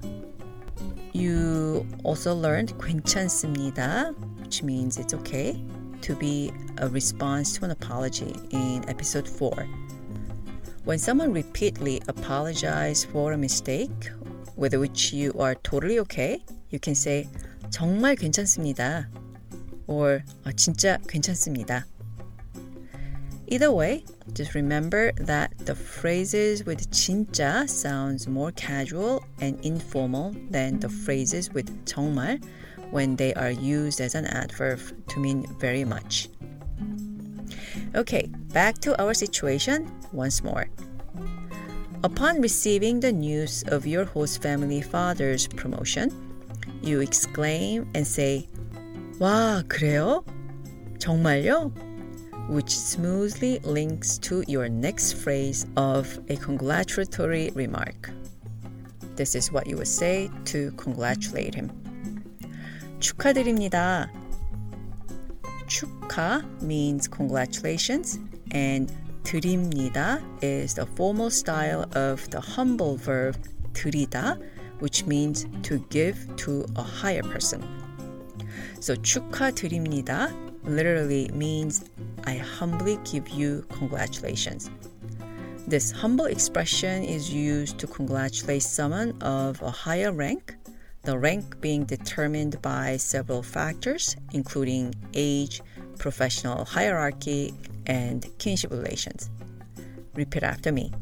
You 1.13 1.87
also 2.05 2.35
learned 2.35 2.75
괜찮습니다, 2.79 4.15
which 4.41 4.63
means 4.63 4.99
it's 4.99 5.15
okay, 5.15 5.61
to 6.03 6.15
be 6.17 6.53
a 6.79 6.89
response 6.89 7.53
to 7.59 7.65
an 7.65 7.71
apology 7.71 8.35
in 8.51 8.85
episode 8.89 9.29
4. 9.29 9.67
When 10.85 10.99
someone 10.99 11.33
repeatedly 11.33 12.01
apologizes 12.09 13.05
for 13.05 13.33
a 13.33 13.39
mistake 13.39 14.11
with 14.57 14.75
which 14.75 15.13
you 15.13 15.33
are 15.39 15.55
totally 15.57 15.99
okay, 16.01 16.43
you 16.71 16.79
can 16.79 16.95
say 16.95 17.29
정말 17.73 18.15
괜찮습니다. 18.17 19.09
or 19.89 20.23
진짜 20.55 20.99
괜찮습니다. 21.09 21.87
Either 23.51 23.73
way, 23.73 24.05
just 24.35 24.55
remember 24.55 25.13
that 25.25 25.51
the 25.65 25.75
phrases 25.75 26.67
with 26.67 26.91
진짜 26.91 27.67
sounds 27.67 28.29
more 28.29 28.53
casual 28.53 29.25
and 29.41 29.59
informal 29.65 30.35
than 30.51 30.79
the 30.81 30.89
phrases 30.89 31.51
with 31.55 31.67
정말 31.87 32.39
when 32.91 33.17
they 33.17 33.33
are 33.35 33.51
used 33.51 34.03
as 34.03 34.15
an 34.15 34.27
adverb 34.27 34.79
to 35.09 35.19
mean 35.19 35.47
very 35.59 35.85
much. 35.85 36.29
Okay, 37.95 38.29
back 38.53 38.79
to 38.81 38.93
our 39.01 39.15
situation 39.15 39.91
once 40.13 40.45
more. 40.45 40.69
Upon 42.05 42.43
receiving 42.43 43.01
the 43.01 43.13
news 43.13 43.65
of 43.69 43.87
your 43.87 44.05
host 44.05 44.43
family 44.43 44.83
father's 44.83 45.49
promotion, 45.49 46.13
you 46.83 47.01
exclaim 47.01 47.89
and 47.95 48.07
say, 48.07 48.49
와, 49.19 49.63
그래요? 49.69 50.25
정말요? 50.99 51.73
Which 52.49 52.71
smoothly 52.71 53.59
links 53.61 54.19
to 54.19 54.43
your 54.49 54.69
next 54.69 55.15
phrase 55.15 55.67
of 55.77 56.19
a 56.29 56.37
congratulatory 56.37 57.51
remark. 57.55 58.11
This 59.17 59.35
is 59.35 59.53
what 59.53 59.67
you 59.67 59.77
would 59.77 59.89
say 59.89 60.31
to 60.47 60.73
congratulate 60.77 61.55
him. 61.55 61.71
축하드립니다. 63.01 64.09
축하 65.67 66.43
means 66.63 67.07
congratulations 67.07 68.19
and 68.53 68.91
드립니다 69.23 70.23
is 70.41 70.75
the 70.75 70.87
formal 70.97 71.31
style 71.31 71.85
of 71.95 72.29
the 72.31 72.41
humble 72.41 72.97
verb 72.97 73.37
드리다 73.75 74.39
which 74.83 75.07
means 75.07 75.47
to 75.63 75.79
give 75.91 76.17
to 76.37 76.67
a 76.77 76.83
higher 76.83 77.23
person. 77.23 77.63
So 78.81 78.95
축하드립니다 78.95 80.31
literally 80.65 81.31
means 81.35 81.85
I 82.25 82.37
humbly 82.37 82.99
give 83.05 83.29
you 83.29 83.65
congratulations. 83.71 84.71
This 85.67 85.91
humble 85.91 86.27
expression 86.27 87.03
is 87.03 87.33
used 87.33 87.79
to 87.79 87.87
congratulate 87.87 88.63
someone 88.63 89.21
of 89.21 89.61
a 89.63 89.71
higher 89.71 90.13
rank, 90.13 90.57
the 91.03 91.19
rank 91.19 91.61
being 91.61 91.85
determined 91.85 92.61
by 92.63 92.97
several 92.97 93.43
factors, 93.43 94.17
including 94.33 94.95
age, 95.15 95.61
professional 95.99 96.65
hierarchy, 96.65 97.55
and 97.87 98.27
kinship 98.39 98.71
relations. 98.71 99.31
Repeat 100.15 100.43
after 100.43 100.73
me. 100.73 100.93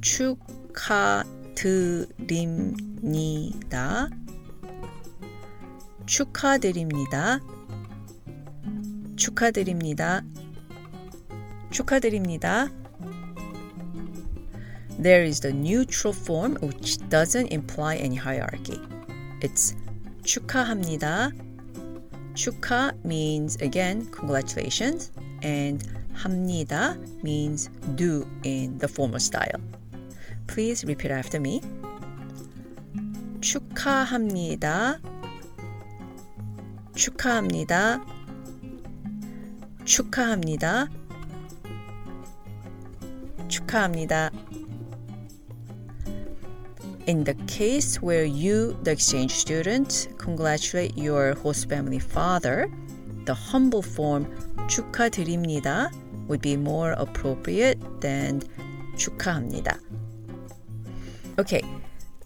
축하 0.00 1.24
드립니다. 1.60 2.88
축하드립니다. 6.06 7.40
축하드립니다. 9.16 10.22
축하드립니다. 11.70 12.68
There 14.98 15.24
is 15.24 15.40
the 15.40 15.52
neutral 15.52 16.14
form 16.14 16.56
which 16.62 16.98
doesn't 17.10 17.52
imply 17.52 17.96
any 17.96 18.16
hierarchy. 18.16 18.80
It's 19.42 19.74
축하합니다. 20.22 21.32
축하 22.34 22.92
means 23.04 23.56
again 23.60 24.10
congratulations 24.10 25.12
and 25.42 25.84
합니다 26.14 26.96
means 27.22 27.68
do 27.94 28.26
in 28.44 28.78
the 28.78 28.88
formal 28.88 29.20
style. 29.20 29.60
Please 30.50 30.84
repeat 30.84 31.10
after 31.10 31.40
me. 31.40 31.60
축하합니다. 33.40 35.00
축하합니다. 36.94 38.04
축하합니다. 39.84 40.88
축하합니다. 43.48 44.30
In 47.06 47.22
the 47.22 47.34
case 47.46 48.02
where 48.02 48.24
you, 48.24 48.76
the 48.82 48.90
exchange 48.90 49.32
student, 49.34 50.08
congratulate 50.18 50.96
your 50.98 51.34
host 51.34 51.68
family 51.68 52.00
father, 52.00 52.68
the 53.26 53.34
humble 53.34 53.82
form 53.82 54.26
축하드립니다 54.66 55.90
would 56.26 56.40
be 56.40 56.56
more 56.56 56.96
appropriate 56.98 57.78
than 58.00 58.40
축하합니다. 58.96 59.78
Okay, 61.40 61.62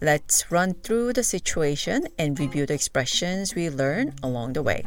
let's 0.00 0.50
run 0.50 0.74
through 0.74 1.12
the 1.14 1.22
situation 1.24 2.06
and 2.18 2.38
review 2.38 2.66
the 2.66 2.74
expressions 2.74 3.54
we 3.54 3.70
learn 3.70 4.14
along 4.22 4.54
the 4.54 4.62
way. 4.62 4.84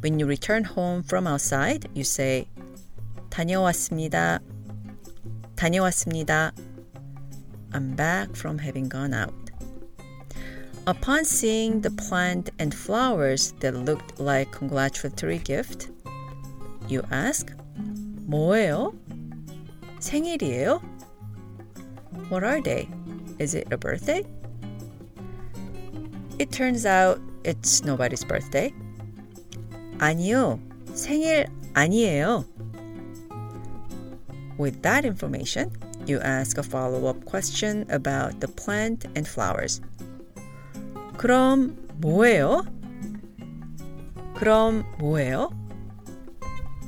When 0.00 0.18
you 0.18 0.26
return 0.26 0.64
home 0.64 1.02
from 1.02 1.26
outside, 1.26 1.88
you 1.94 2.04
say 2.04 2.48
다녀왔습니다. 3.30 4.40
다녀왔습니다. 5.56 6.52
I'm 7.72 7.94
back 7.94 8.34
from 8.34 8.58
having 8.58 8.88
gone 8.88 9.14
out. 9.14 9.34
Upon 10.86 11.24
seeing 11.24 11.80
the 11.80 11.90
plant 11.90 12.50
and 12.58 12.72
flowers 12.72 13.52
that 13.60 13.74
looked 13.74 14.20
like 14.20 14.52
congratulatory 14.52 15.38
gift, 15.38 15.90
you 16.88 17.02
ask, 17.10 17.50
뭐예요? 18.28 18.94
생일이에요? 19.98 20.80
What 22.28 22.44
are 22.44 22.60
they? 22.60 22.88
Is 23.40 23.54
it 23.54 23.68
a 23.70 23.76
birthday? 23.76 24.24
It 26.38 26.52
turns 26.52 26.84
out 26.84 27.20
it's 27.44 27.84
nobody's 27.84 28.24
birthday. 28.24 28.72
아니요, 29.98 30.60
생일 30.92 31.48
아니에요. 31.74 32.44
With 34.58 34.82
that 34.82 35.04
information, 35.04 35.70
you 36.06 36.18
ask 36.20 36.58
a 36.58 36.62
follow 36.62 37.06
up 37.06 37.24
question 37.24 37.84
about 37.90 38.40
the 38.40 38.48
plant 38.48 39.06
and 39.14 39.26
flowers. 39.26 39.80
그럼 41.16 41.76
뭐예요? 42.00 42.64
그럼 44.34 44.84
뭐예요? 44.98 45.50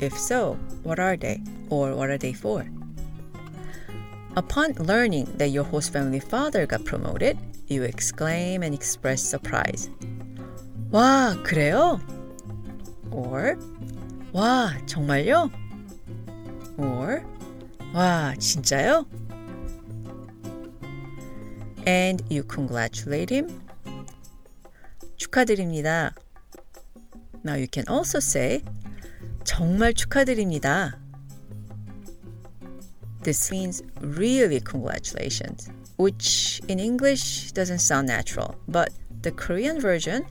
If 0.01 0.17
so, 0.17 0.57
what 0.83 0.99
are 1.01 1.17
they? 1.17 1.43
Or 1.71 1.95
what 1.95 2.11
are 2.11 2.19
they 2.19 2.33
for? 2.33 2.65
Upon 4.36 4.74
learning 4.74 5.30
that 5.38 5.50
your 5.50 5.64
host 5.64 5.94
family 5.94 6.20
father 6.20 6.66
got 6.66 6.84
promoted, 6.86 7.38
you 7.68 7.84
exclaim 7.84 8.64
and 8.64 8.74
express 8.74 9.22
surprise. 9.22 9.90
와, 10.92 11.36
그래요? 11.44 12.02
Or, 13.12 13.56
와, 14.34 14.74
정말요? 14.88 15.52
Or, 16.78 17.24
와, 17.94 18.34
진짜요? 18.40 19.06
And 21.86 22.24
you 22.30 22.44
congratulate 22.44 23.30
him. 23.30 23.62
축하드립니다. 25.18 26.16
Now 27.44 27.56
you 27.56 27.68
can 27.68 27.86
also 27.88 28.20
say, 28.20 28.64
정말 29.44 29.94
축하드립니다. 29.94 31.03
This 33.23 33.51
means 33.51 33.83
really 34.01 34.61
congratulations, 34.61 35.69
which 35.97 36.61
in 36.69 36.79
English 36.79 37.53
doesn't 37.53 37.81
sound 37.81 38.07
natural, 38.07 38.55
but 38.69 38.91
the 39.23 39.33
Korean 39.33 39.81
version, 39.81 40.25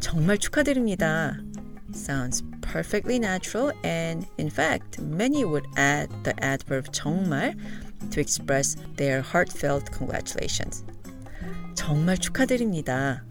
정말 0.00 0.38
축하드립니다, 0.38 1.38
sounds 1.94 2.42
perfectly 2.60 3.18
natural, 3.18 3.72
and 3.84 4.26
in 4.38 4.50
fact, 4.50 4.98
many 4.98 5.44
would 5.44 5.66
add 5.76 6.10
the 6.24 6.34
adverb 6.42 6.90
정말 6.92 7.54
to 8.10 8.20
express 8.20 8.76
their 8.96 9.22
heartfelt 9.22 9.90
congratulations. 9.92 10.84
정말 11.74 12.18
축하드립니다. 12.18 13.22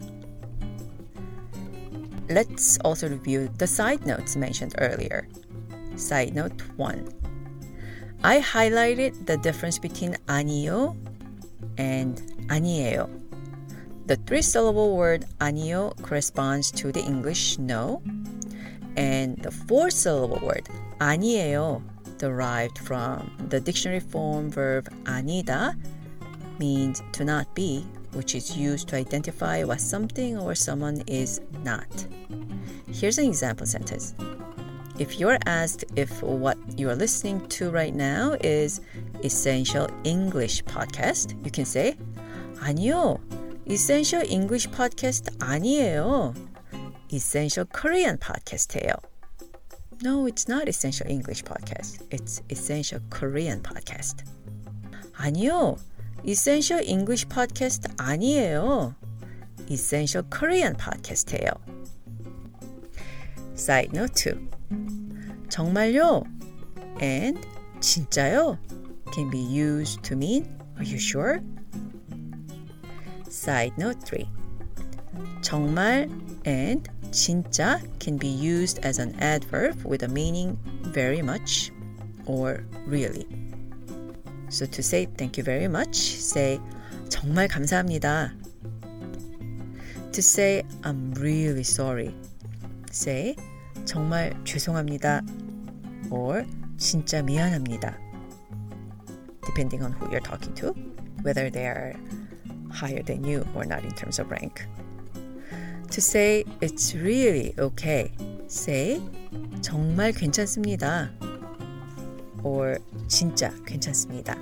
Let's 2.28 2.78
also 2.78 3.08
review 3.08 3.50
the 3.58 3.66
side 3.66 4.06
notes 4.06 4.36
mentioned 4.36 4.74
earlier. 4.78 5.28
Side 5.96 6.34
note 6.34 6.62
1. 6.76 7.08
I 8.24 8.40
highlighted 8.40 9.26
the 9.26 9.36
difference 9.36 9.78
between 9.78 10.16
아니요 10.26 10.96
and 11.78 12.22
아니에요. 12.48 13.08
The 14.06 14.16
three 14.16 14.42
syllable 14.42 14.96
word 14.96 15.26
아니요 15.40 15.96
corresponds 16.02 16.70
to 16.72 16.92
the 16.92 17.00
English 17.00 17.58
no, 17.58 18.02
and 18.96 19.36
the 19.42 19.50
four 19.50 19.90
syllable 19.90 20.40
word 20.46 20.68
아니에요 21.00 21.82
derived 22.18 22.78
from 22.78 23.30
the 23.48 23.58
dictionary 23.58 23.98
form 23.98 24.50
verb 24.50 24.88
아니다 25.04 25.74
means 26.60 27.02
to 27.12 27.24
not 27.24 27.52
be, 27.54 27.84
which 28.12 28.36
is 28.36 28.56
used 28.56 28.86
to 28.88 28.96
identify 28.96 29.64
what 29.64 29.80
something 29.80 30.38
or 30.38 30.54
someone 30.54 31.02
is 31.08 31.40
not. 31.64 31.90
Here's 32.92 33.18
an 33.18 33.26
example 33.26 33.66
sentence. 33.66 34.14
If 34.98 35.18
you're 35.18 35.38
asked 35.46 35.84
if 35.96 36.22
what 36.22 36.58
you're 36.76 36.94
listening 36.94 37.46
to 37.48 37.70
right 37.70 37.94
now 37.94 38.36
is 38.40 38.80
Essential 39.24 39.88
English 40.04 40.62
Podcast, 40.64 41.34
you 41.44 41.50
can 41.50 41.64
say, 41.64 41.96
아니요, 42.60 43.18
Essential 43.66 44.22
English 44.28 44.68
Podcast 44.68 45.34
아니에요. 45.38 46.34
Essential 47.12 47.66
Korean 47.72 48.18
Podcast예요. 48.18 48.96
No, 50.02 50.26
it's 50.26 50.48
not 50.48 50.68
Essential 50.68 51.08
English 51.08 51.44
Podcast. 51.44 52.02
It's 52.10 52.42
Essential 52.50 53.00
Korean 53.10 53.60
Podcast. 53.60 54.24
아니요, 55.18 55.78
Essential 56.26 56.80
English 56.84 57.26
Podcast 57.28 57.88
아니에요. 57.96 58.94
Essential 59.70 60.24
Korean 60.28 60.74
Podcast예요. 60.74 61.75
Side 63.56 63.92
note 63.92 64.14
2. 64.14 64.38
정말요 65.48 66.24
and 67.00 67.38
진짜요 67.80 68.58
can 69.12 69.30
be 69.30 69.38
used 69.38 70.02
to 70.02 70.16
mean 70.16 70.46
are 70.78 70.84
you 70.84 70.98
sure? 70.98 71.40
Side 73.28 73.72
note 73.76 74.00
3. 74.04 74.26
정말 75.42 76.08
and 76.46 76.88
진짜 77.10 77.80
can 77.98 78.16
be 78.16 78.28
used 78.28 78.78
as 78.82 78.98
an 78.98 79.14
adverb 79.20 79.76
with 79.84 80.02
a 80.02 80.08
meaning 80.08 80.56
very 80.82 81.20
much 81.20 81.70
or 82.26 82.64
really. 82.86 83.26
So 84.48 84.66
to 84.66 84.82
say 84.82 85.06
thank 85.16 85.36
you 85.36 85.44
very 85.44 85.68
much, 85.68 85.96
say 85.96 86.58
정말 87.08 87.48
감사합니다. 87.48 88.32
To 90.12 90.22
say 90.22 90.62
I'm 90.84 91.12
really 91.14 91.64
sorry, 91.64 92.14
say 92.90 93.36
정말 93.86 94.32
죄송합니다 94.44 95.22
or 96.10 96.44
진짜 96.76 97.22
미안합니다. 97.22 97.98
Depending 99.46 99.84
on 99.84 99.92
who 99.92 100.08
you're 100.10 100.20
talking 100.20 100.54
to, 100.54 100.74
whether 101.24 101.50
they 101.50 101.66
are 101.66 101.94
higher 102.70 103.02
than 103.02 103.24
you 103.24 103.44
or 103.54 103.64
not 103.64 103.84
in 103.84 103.92
terms 103.92 104.18
of 104.18 104.30
rank. 104.30 104.66
To 105.90 106.00
say 106.00 106.44
it's 106.60 106.94
really 106.94 107.54
okay, 107.58 108.12
say 108.48 109.00
정말 109.60 110.12
괜찮습니다. 110.12 111.10
or 112.42 112.78
진짜 113.08 113.52
괜찮습니다. 113.64 114.36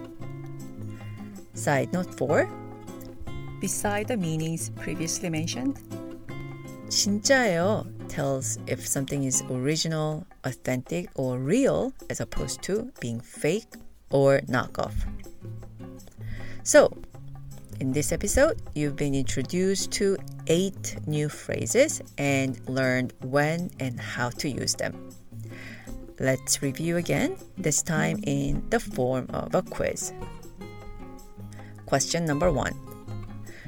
Side 1.55 1.90
note 1.92 2.14
4. 2.16 2.48
Beside 3.61 4.09
the 4.09 4.16
meanings 4.16 4.70
previously 4.70 5.29
mentioned, 5.29 5.76
진짜예요 6.88 7.85
tells 8.15 8.58
if 8.65 8.80
something 8.88 9.25
is 9.25 9.43
original, 9.51 10.25
authentic, 10.45 11.10
or 11.15 11.38
real 11.38 11.91
as 12.10 12.21
opposed 12.21 12.62
to 12.63 12.89
being 13.01 13.19
fake 13.19 13.67
or 14.10 14.39
knockoff. 14.47 14.95
So, 16.63 16.89
in 17.82 17.91
this 17.91 18.13
episode, 18.13 18.62
you've 18.73 18.95
been 18.95 19.13
introduced 19.13 19.91
to 19.99 20.15
eight 20.47 20.95
new 21.06 21.28
phrases 21.28 22.01
and 22.17 22.58
learned 22.69 23.12
when 23.19 23.69
and 23.82 23.99
how 23.99 24.30
to 24.39 24.47
use 24.47 24.75
them. 24.75 24.95
Let's 26.17 26.62
review 26.62 26.95
again, 26.95 27.36
this 27.58 27.84
time 27.84 28.23
in 28.23 28.63
the 28.69 28.80
form 28.80 29.28
of 29.34 29.54
a 29.54 29.62
quiz. 29.62 30.13
Question 31.86 32.23
number 32.23 32.49
one 32.49 32.80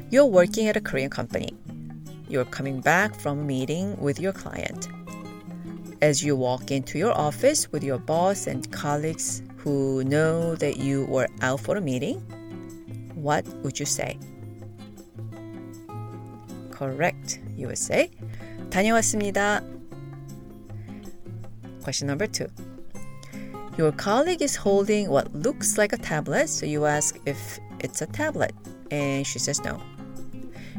You're 0.09 0.31
working 0.31 0.69
at 0.69 0.77
a 0.77 0.81
Korean 0.81 1.09
company 1.09 1.51
You're 2.28 2.44
coming 2.44 2.80
back 2.80 3.14
from 3.14 3.40
a 3.40 3.42
meeting 3.44 3.96
with 4.00 4.18
your 4.18 4.32
client. 4.32 4.88
As 6.00 6.24
you 6.24 6.34
walk 6.34 6.70
into 6.70 6.98
your 6.98 7.12
office 7.16 7.70
with 7.70 7.84
your 7.84 7.98
boss 7.98 8.46
and 8.46 8.70
colleagues 8.72 9.42
who 9.56 10.02
know 10.04 10.56
that 10.56 10.78
you 10.78 11.06
were 11.06 11.28
out 11.42 11.60
for 11.60 11.76
a 11.76 11.80
meeting, 11.80 12.18
what 13.14 13.46
would 13.62 13.78
you 13.78 13.86
say? 13.86 14.18
Correct. 16.70 17.38
You 17.56 17.68
would 17.68 17.78
say, 17.78 18.10
다녀왔습니다. 18.70 19.62
Question 21.82 22.08
number 22.08 22.26
two. 22.26 22.48
Your 23.78 23.92
colleague 23.92 24.42
is 24.42 24.56
holding 24.56 25.08
what 25.08 25.32
looks 25.34 25.78
like 25.78 25.92
a 25.92 25.96
tablet, 25.96 26.48
so 26.48 26.66
you 26.66 26.84
ask 26.84 27.18
if 27.26 27.58
it's 27.80 28.02
a 28.02 28.06
tablet, 28.06 28.52
and 28.90 29.26
she 29.26 29.38
says 29.38 29.62
no. 29.64 29.80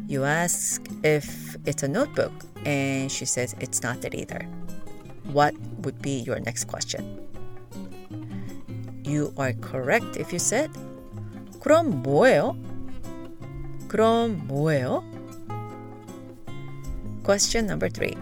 You 0.08 0.24
ask 0.24 0.82
if 1.04 1.56
it's 1.66 1.84
a 1.84 1.88
notebook, 1.88 2.32
and 2.66 3.12
she 3.12 3.26
says 3.26 3.56
it's 3.60 3.82
not 3.82 4.02
that 4.02 4.16
either. 4.16 4.48
What 5.32 5.54
would 5.84 6.02
be 6.02 6.20
your 6.20 6.40
next 6.40 6.66
question? 6.66 7.20
You 9.04 9.34
are 9.38 9.54
correct 9.54 10.18
if 10.18 10.32
you 10.32 10.40
said, 10.40 10.72
그럼 11.60 12.04
뭐예요? 12.04 12.58
그럼 13.88 14.48
뭐예요? 14.48 15.04
Question 17.24 17.68
number 17.68 17.90
three. 17.90 18.18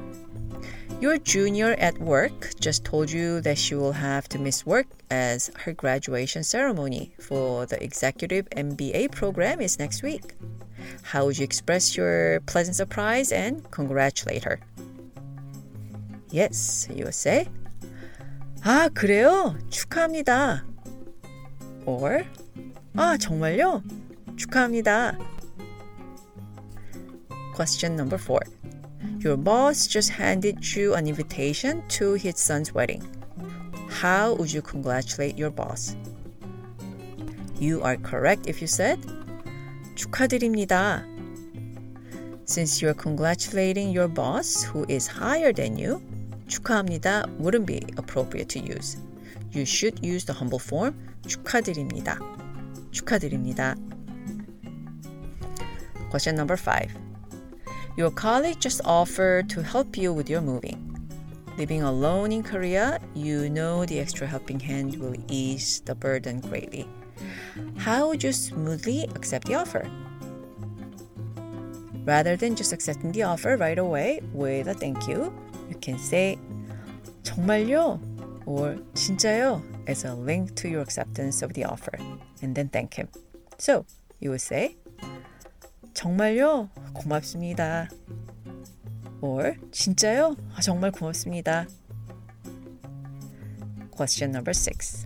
Your 1.02 1.18
junior 1.18 1.74
at 1.80 1.98
work 1.98 2.52
just 2.60 2.86
told 2.86 3.10
you 3.10 3.42
that 3.42 3.58
she 3.58 3.74
will 3.74 3.94
have 3.94 4.30
to 4.30 4.38
miss 4.38 4.68
work 4.68 4.86
as 5.10 5.50
her 5.66 5.74
graduation 5.74 6.44
ceremony 6.44 7.16
for 7.20 7.66
the 7.66 7.82
executive 7.84 8.48
MBA 8.52 9.12
program 9.12 9.62
is 9.62 9.80
next 9.80 10.04
week. 10.04 10.36
How 11.04 11.26
would 11.26 11.38
you 11.38 11.44
express 11.44 11.98
your 11.98 12.40
pleasant 12.42 12.76
surprise 12.76 13.32
and 13.32 13.70
congratulate 13.72 14.44
her? 14.44 14.60
Yes, 16.32 16.88
you 16.94 17.06
would 17.06 17.16
say, 17.16 17.48
아, 18.64 18.90
그래요? 18.94 19.58
축하합니다. 19.70 20.64
Or, 21.86 22.24
아, 22.96 23.18
정말요? 23.18 23.84
축하합니다. 24.36 25.18
Question 27.56 27.96
number 27.96 28.18
four. 28.18 28.42
Your 29.20 29.36
boss 29.36 29.88
just 29.88 30.10
handed 30.10 30.64
you 30.76 30.94
an 30.94 31.08
invitation 31.08 31.84
to 31.90 32.14
his 32.14 32.40
son's 32.40 32.74
wedding. 32.74 33.04
How 33.90 34.34
would 34.36 34.52
you 34.52 34.62
congratulate 34.62 35.38
your 35.38 35.52
boss? 35.52 35.96
You 37.60 37.82
are 37.84 37.98
correct 37.98 38.48
if 38.48 38.62
you 38.62 38.68
said 38.68 39.00
축하드립니다. 39.96 41.06
Since 42.46 42.82
you're 42.82 42.94
congratulating 42.94 43.92
your 43.92 44.08
boss 44.08 44.64
who 44.64 44.86
is 44.90 45.08
higher 45.08 45.54
than 45.54 45.78
you, 45.78 46.02
축하합니다 46.48 47.28
wouldn't 47.40 47.66
be 47.66 47.82
appropriate 47.98 48.50
to 48.50 48.60
use. 48.60 48.98
You 49.52 49.64
should 49.64 50.04
use 50.04 50.26
the 50.26 50.34
humble 50.34 50.60
form 50.60 50.96
축하드립니다. 51.26 52.20
축하드립니다. 52.92 53.76
Question 56.10 56.36
number 56.36 56.58
5. 56.58 56.92
Your 57.98 58.12
colleague 58.12 58.60
just 58.60 58.82
offered 58.86 59.50
to 59.50 59.62
help 59.62 59.98
you 59.98 60.14
with 60.14 60.30
your 60.30 60.42
moving. 60.42 60.92
Living 61.58 61.84
alone 61.84 62.32
in 62.32 62.44
Korea, 62.44 63.00
you 63.14 63.50
know 63.50 63.86
the 63.86 64.00
extra 64.00 64.26
helping 64.26 64.60
hand 64.60 64.96
will 64.96 65.16
ease 65.28 65.82
the 65.86 65.96
burden 65.96 66.40
greatly. 66.40 66.88
How 67.78 68.08
would 68.08 68.24
you 68.24 68.32
smoothly 68.32 69.04
accept 69.16 69.48
the 69.48 69.56
offer? 69.56 69.90
Rather 72.06 72.36
than 72.36 72.56
just 72.56 72.74
accepting 72.74 73.12
the 73.12 73.24
offer 73.24 73.58
right 73.58 73.78
away 73.78 74.22
with 74.34 74.68
a 74.68 74.74
thank 74.74 75.08
you, 75.08 75.34
you 75.70 75.76
can 75.82 75.98
say 75.98 76.38
정말요 77.24 78.00
or 78.46 78.76
진짜요 78.94 79.62
as 79.88 80.04
a 80.06 80.14
link 80.14 80.56
to 80.56 80.68
your 80.68 80.82
acceptance 80.82 81.42
of 81.42 81.54
the 81.54 81.66
offer 81.66 81.98
and 82.42 82.56
then 82.56 82.70
thank 82.70 82.96
him. 82.96 83.08
So 83.58 83.86
you 84.20 84.32
would 84.32 84.42
say 84.42 84.78
정말요 85.94 86.70
고맙습니다. 86.94 87.90
or 89.22 89.56
진짜요? 89.72 90.36
아, 90.56 90.62
정말 90.62 90.92
고맙습니다. 90.92 91.68
Question 93.92 94.32
number 94.32 94.54
6. 94.54 95.06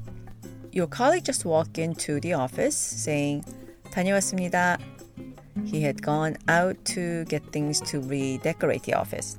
Your 0.71 0.87
colleague 0.87 1.23
just 1.23 1.45
walked 1.45 1.77
into 1.77 2.19
the 2.19 2.33
office 2.33 2.75
saying 2.75 3.43
다녀왔습니다. 3.91 4.77
He 5.65 5.81
had 5.81 6.01
gone 6.01 6.37
out 6.47 6.75
to 6.95 7.23
get 7.25 7.41
things 7.51 7.79
to 7.91 8.01
redecorate 8.01 8.83
the 8.83 8.93
office. 8.93 9.37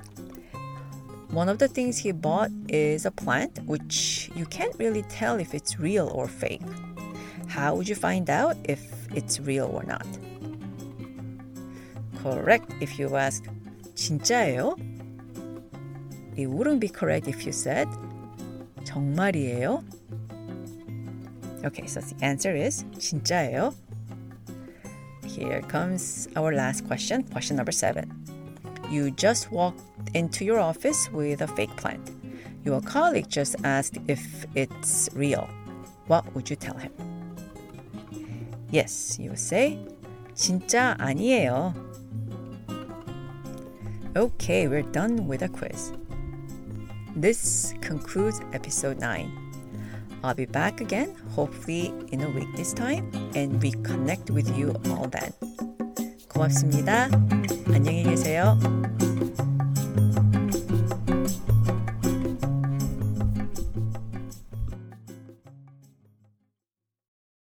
One 1.29 1.49
of 1.49 1.59
the 1.59 1.67
things 1.67 1.97
he 1.97 2.11
bought 2.11 2.49
is 2.69 3.05
a 3.05 3.11
plant, 3.11 3.59
which 3.65 4.31
you 4.35 4.45
can't 4.45 4.73
really 4.79 5.03
tell 5.03 5.39
if 5.39 5.53
it's 5.53 5.79
real 5.79 6.09
or 6.13 6.27
fake. 6.27 6.61
How 7.47 7.75
would 7.75 7.87
you 7.87 7.95
find 7.95 8.29
out 8.29 8.57
if 8.63 8.81
it's 9.13 9.39
real 9.39 9.69
or 9.71 9.83
not? 9.83 10.07
Correct 12.23 12.73
if 12.81 12.97
you 12.97 13.15
ask, 13.15 13.43
진짜예요? 13.93 14.75
It 16.35 16.47
wouldn't 16.47 16.79
be 16.79 16.89
correct 16.89 17.27
if 17.27 17.45
you 17.45 17.51
said, 17.51 17.87
정말이에요? 18.83 19.83
Okay, 21.65 21.87
so 21.87 22.01
the 22.01 22.15
answer 22.23 22.55
is 22.55 22.83
진짜예요. 22.97 23.73
Here 25.25 25.61
comes 25.61 26.27
our 26.35 26.53
last 26.53 26.87
question, 26.87 27.23
question 27.23 27.57
number 27.57 27.71
seven. 27.71 28.11
You 28.89 29.11
just 29.11 29.51
walked 29.51 29.81
into 30.13 30.45
your 30.45 30.59
office 30.59 31.09
with 31.11 31.41
a 31.41 31.47
fake 31.47 31.75
plant. 31.75 32.11
Your 32.63 32.81
colleague 32.81 33.29
just 33.29 33.55
asked 33.63 33.97
if 34.07 34.45
it's 34.55 35.09
real. 35.13 35.49
What 36.07 36.23
would 36.33 36.49
you 36.49 36.55
tell 36.55 36.77
him? 36.77 36.91
Yes, 38.71 39.17
you 39.19 39.29
would 39.31 39.39
say, 39.39 39.79
진짜 40.33 40.95
아니에요. 40.99 41.73
Okay, 44.15 44.67
we're 44.67 44.81
done 44.81 45.27
with 45.27 45.41
the 45.41 45.49
quiz. 45.49 45.93
This 47.15 47.73
concludes 47.81 48.41
episode 48.53 48.99
9. 48.99 49.40
I'll 50.23 50.33
be 50.33 50.45
back 50.45 50.81
again, 50.81 51.15
hopefully 51.35 51.93
in 52.11 52.21
a 52.21 52.29
week 52.29 52.47
this 52.55 52.73
time, 52.73 53.11
and 53.35 53.61
we 53.61 53.71
connect 53.83 54.31
with 54.31 54.49
you 54.57 54.73
all 54.89 55.07
then. 55.09 55.31
고맙습니다. 56.27 57.09
안녕히 57.73 58.03
계세요. 58.03 58.57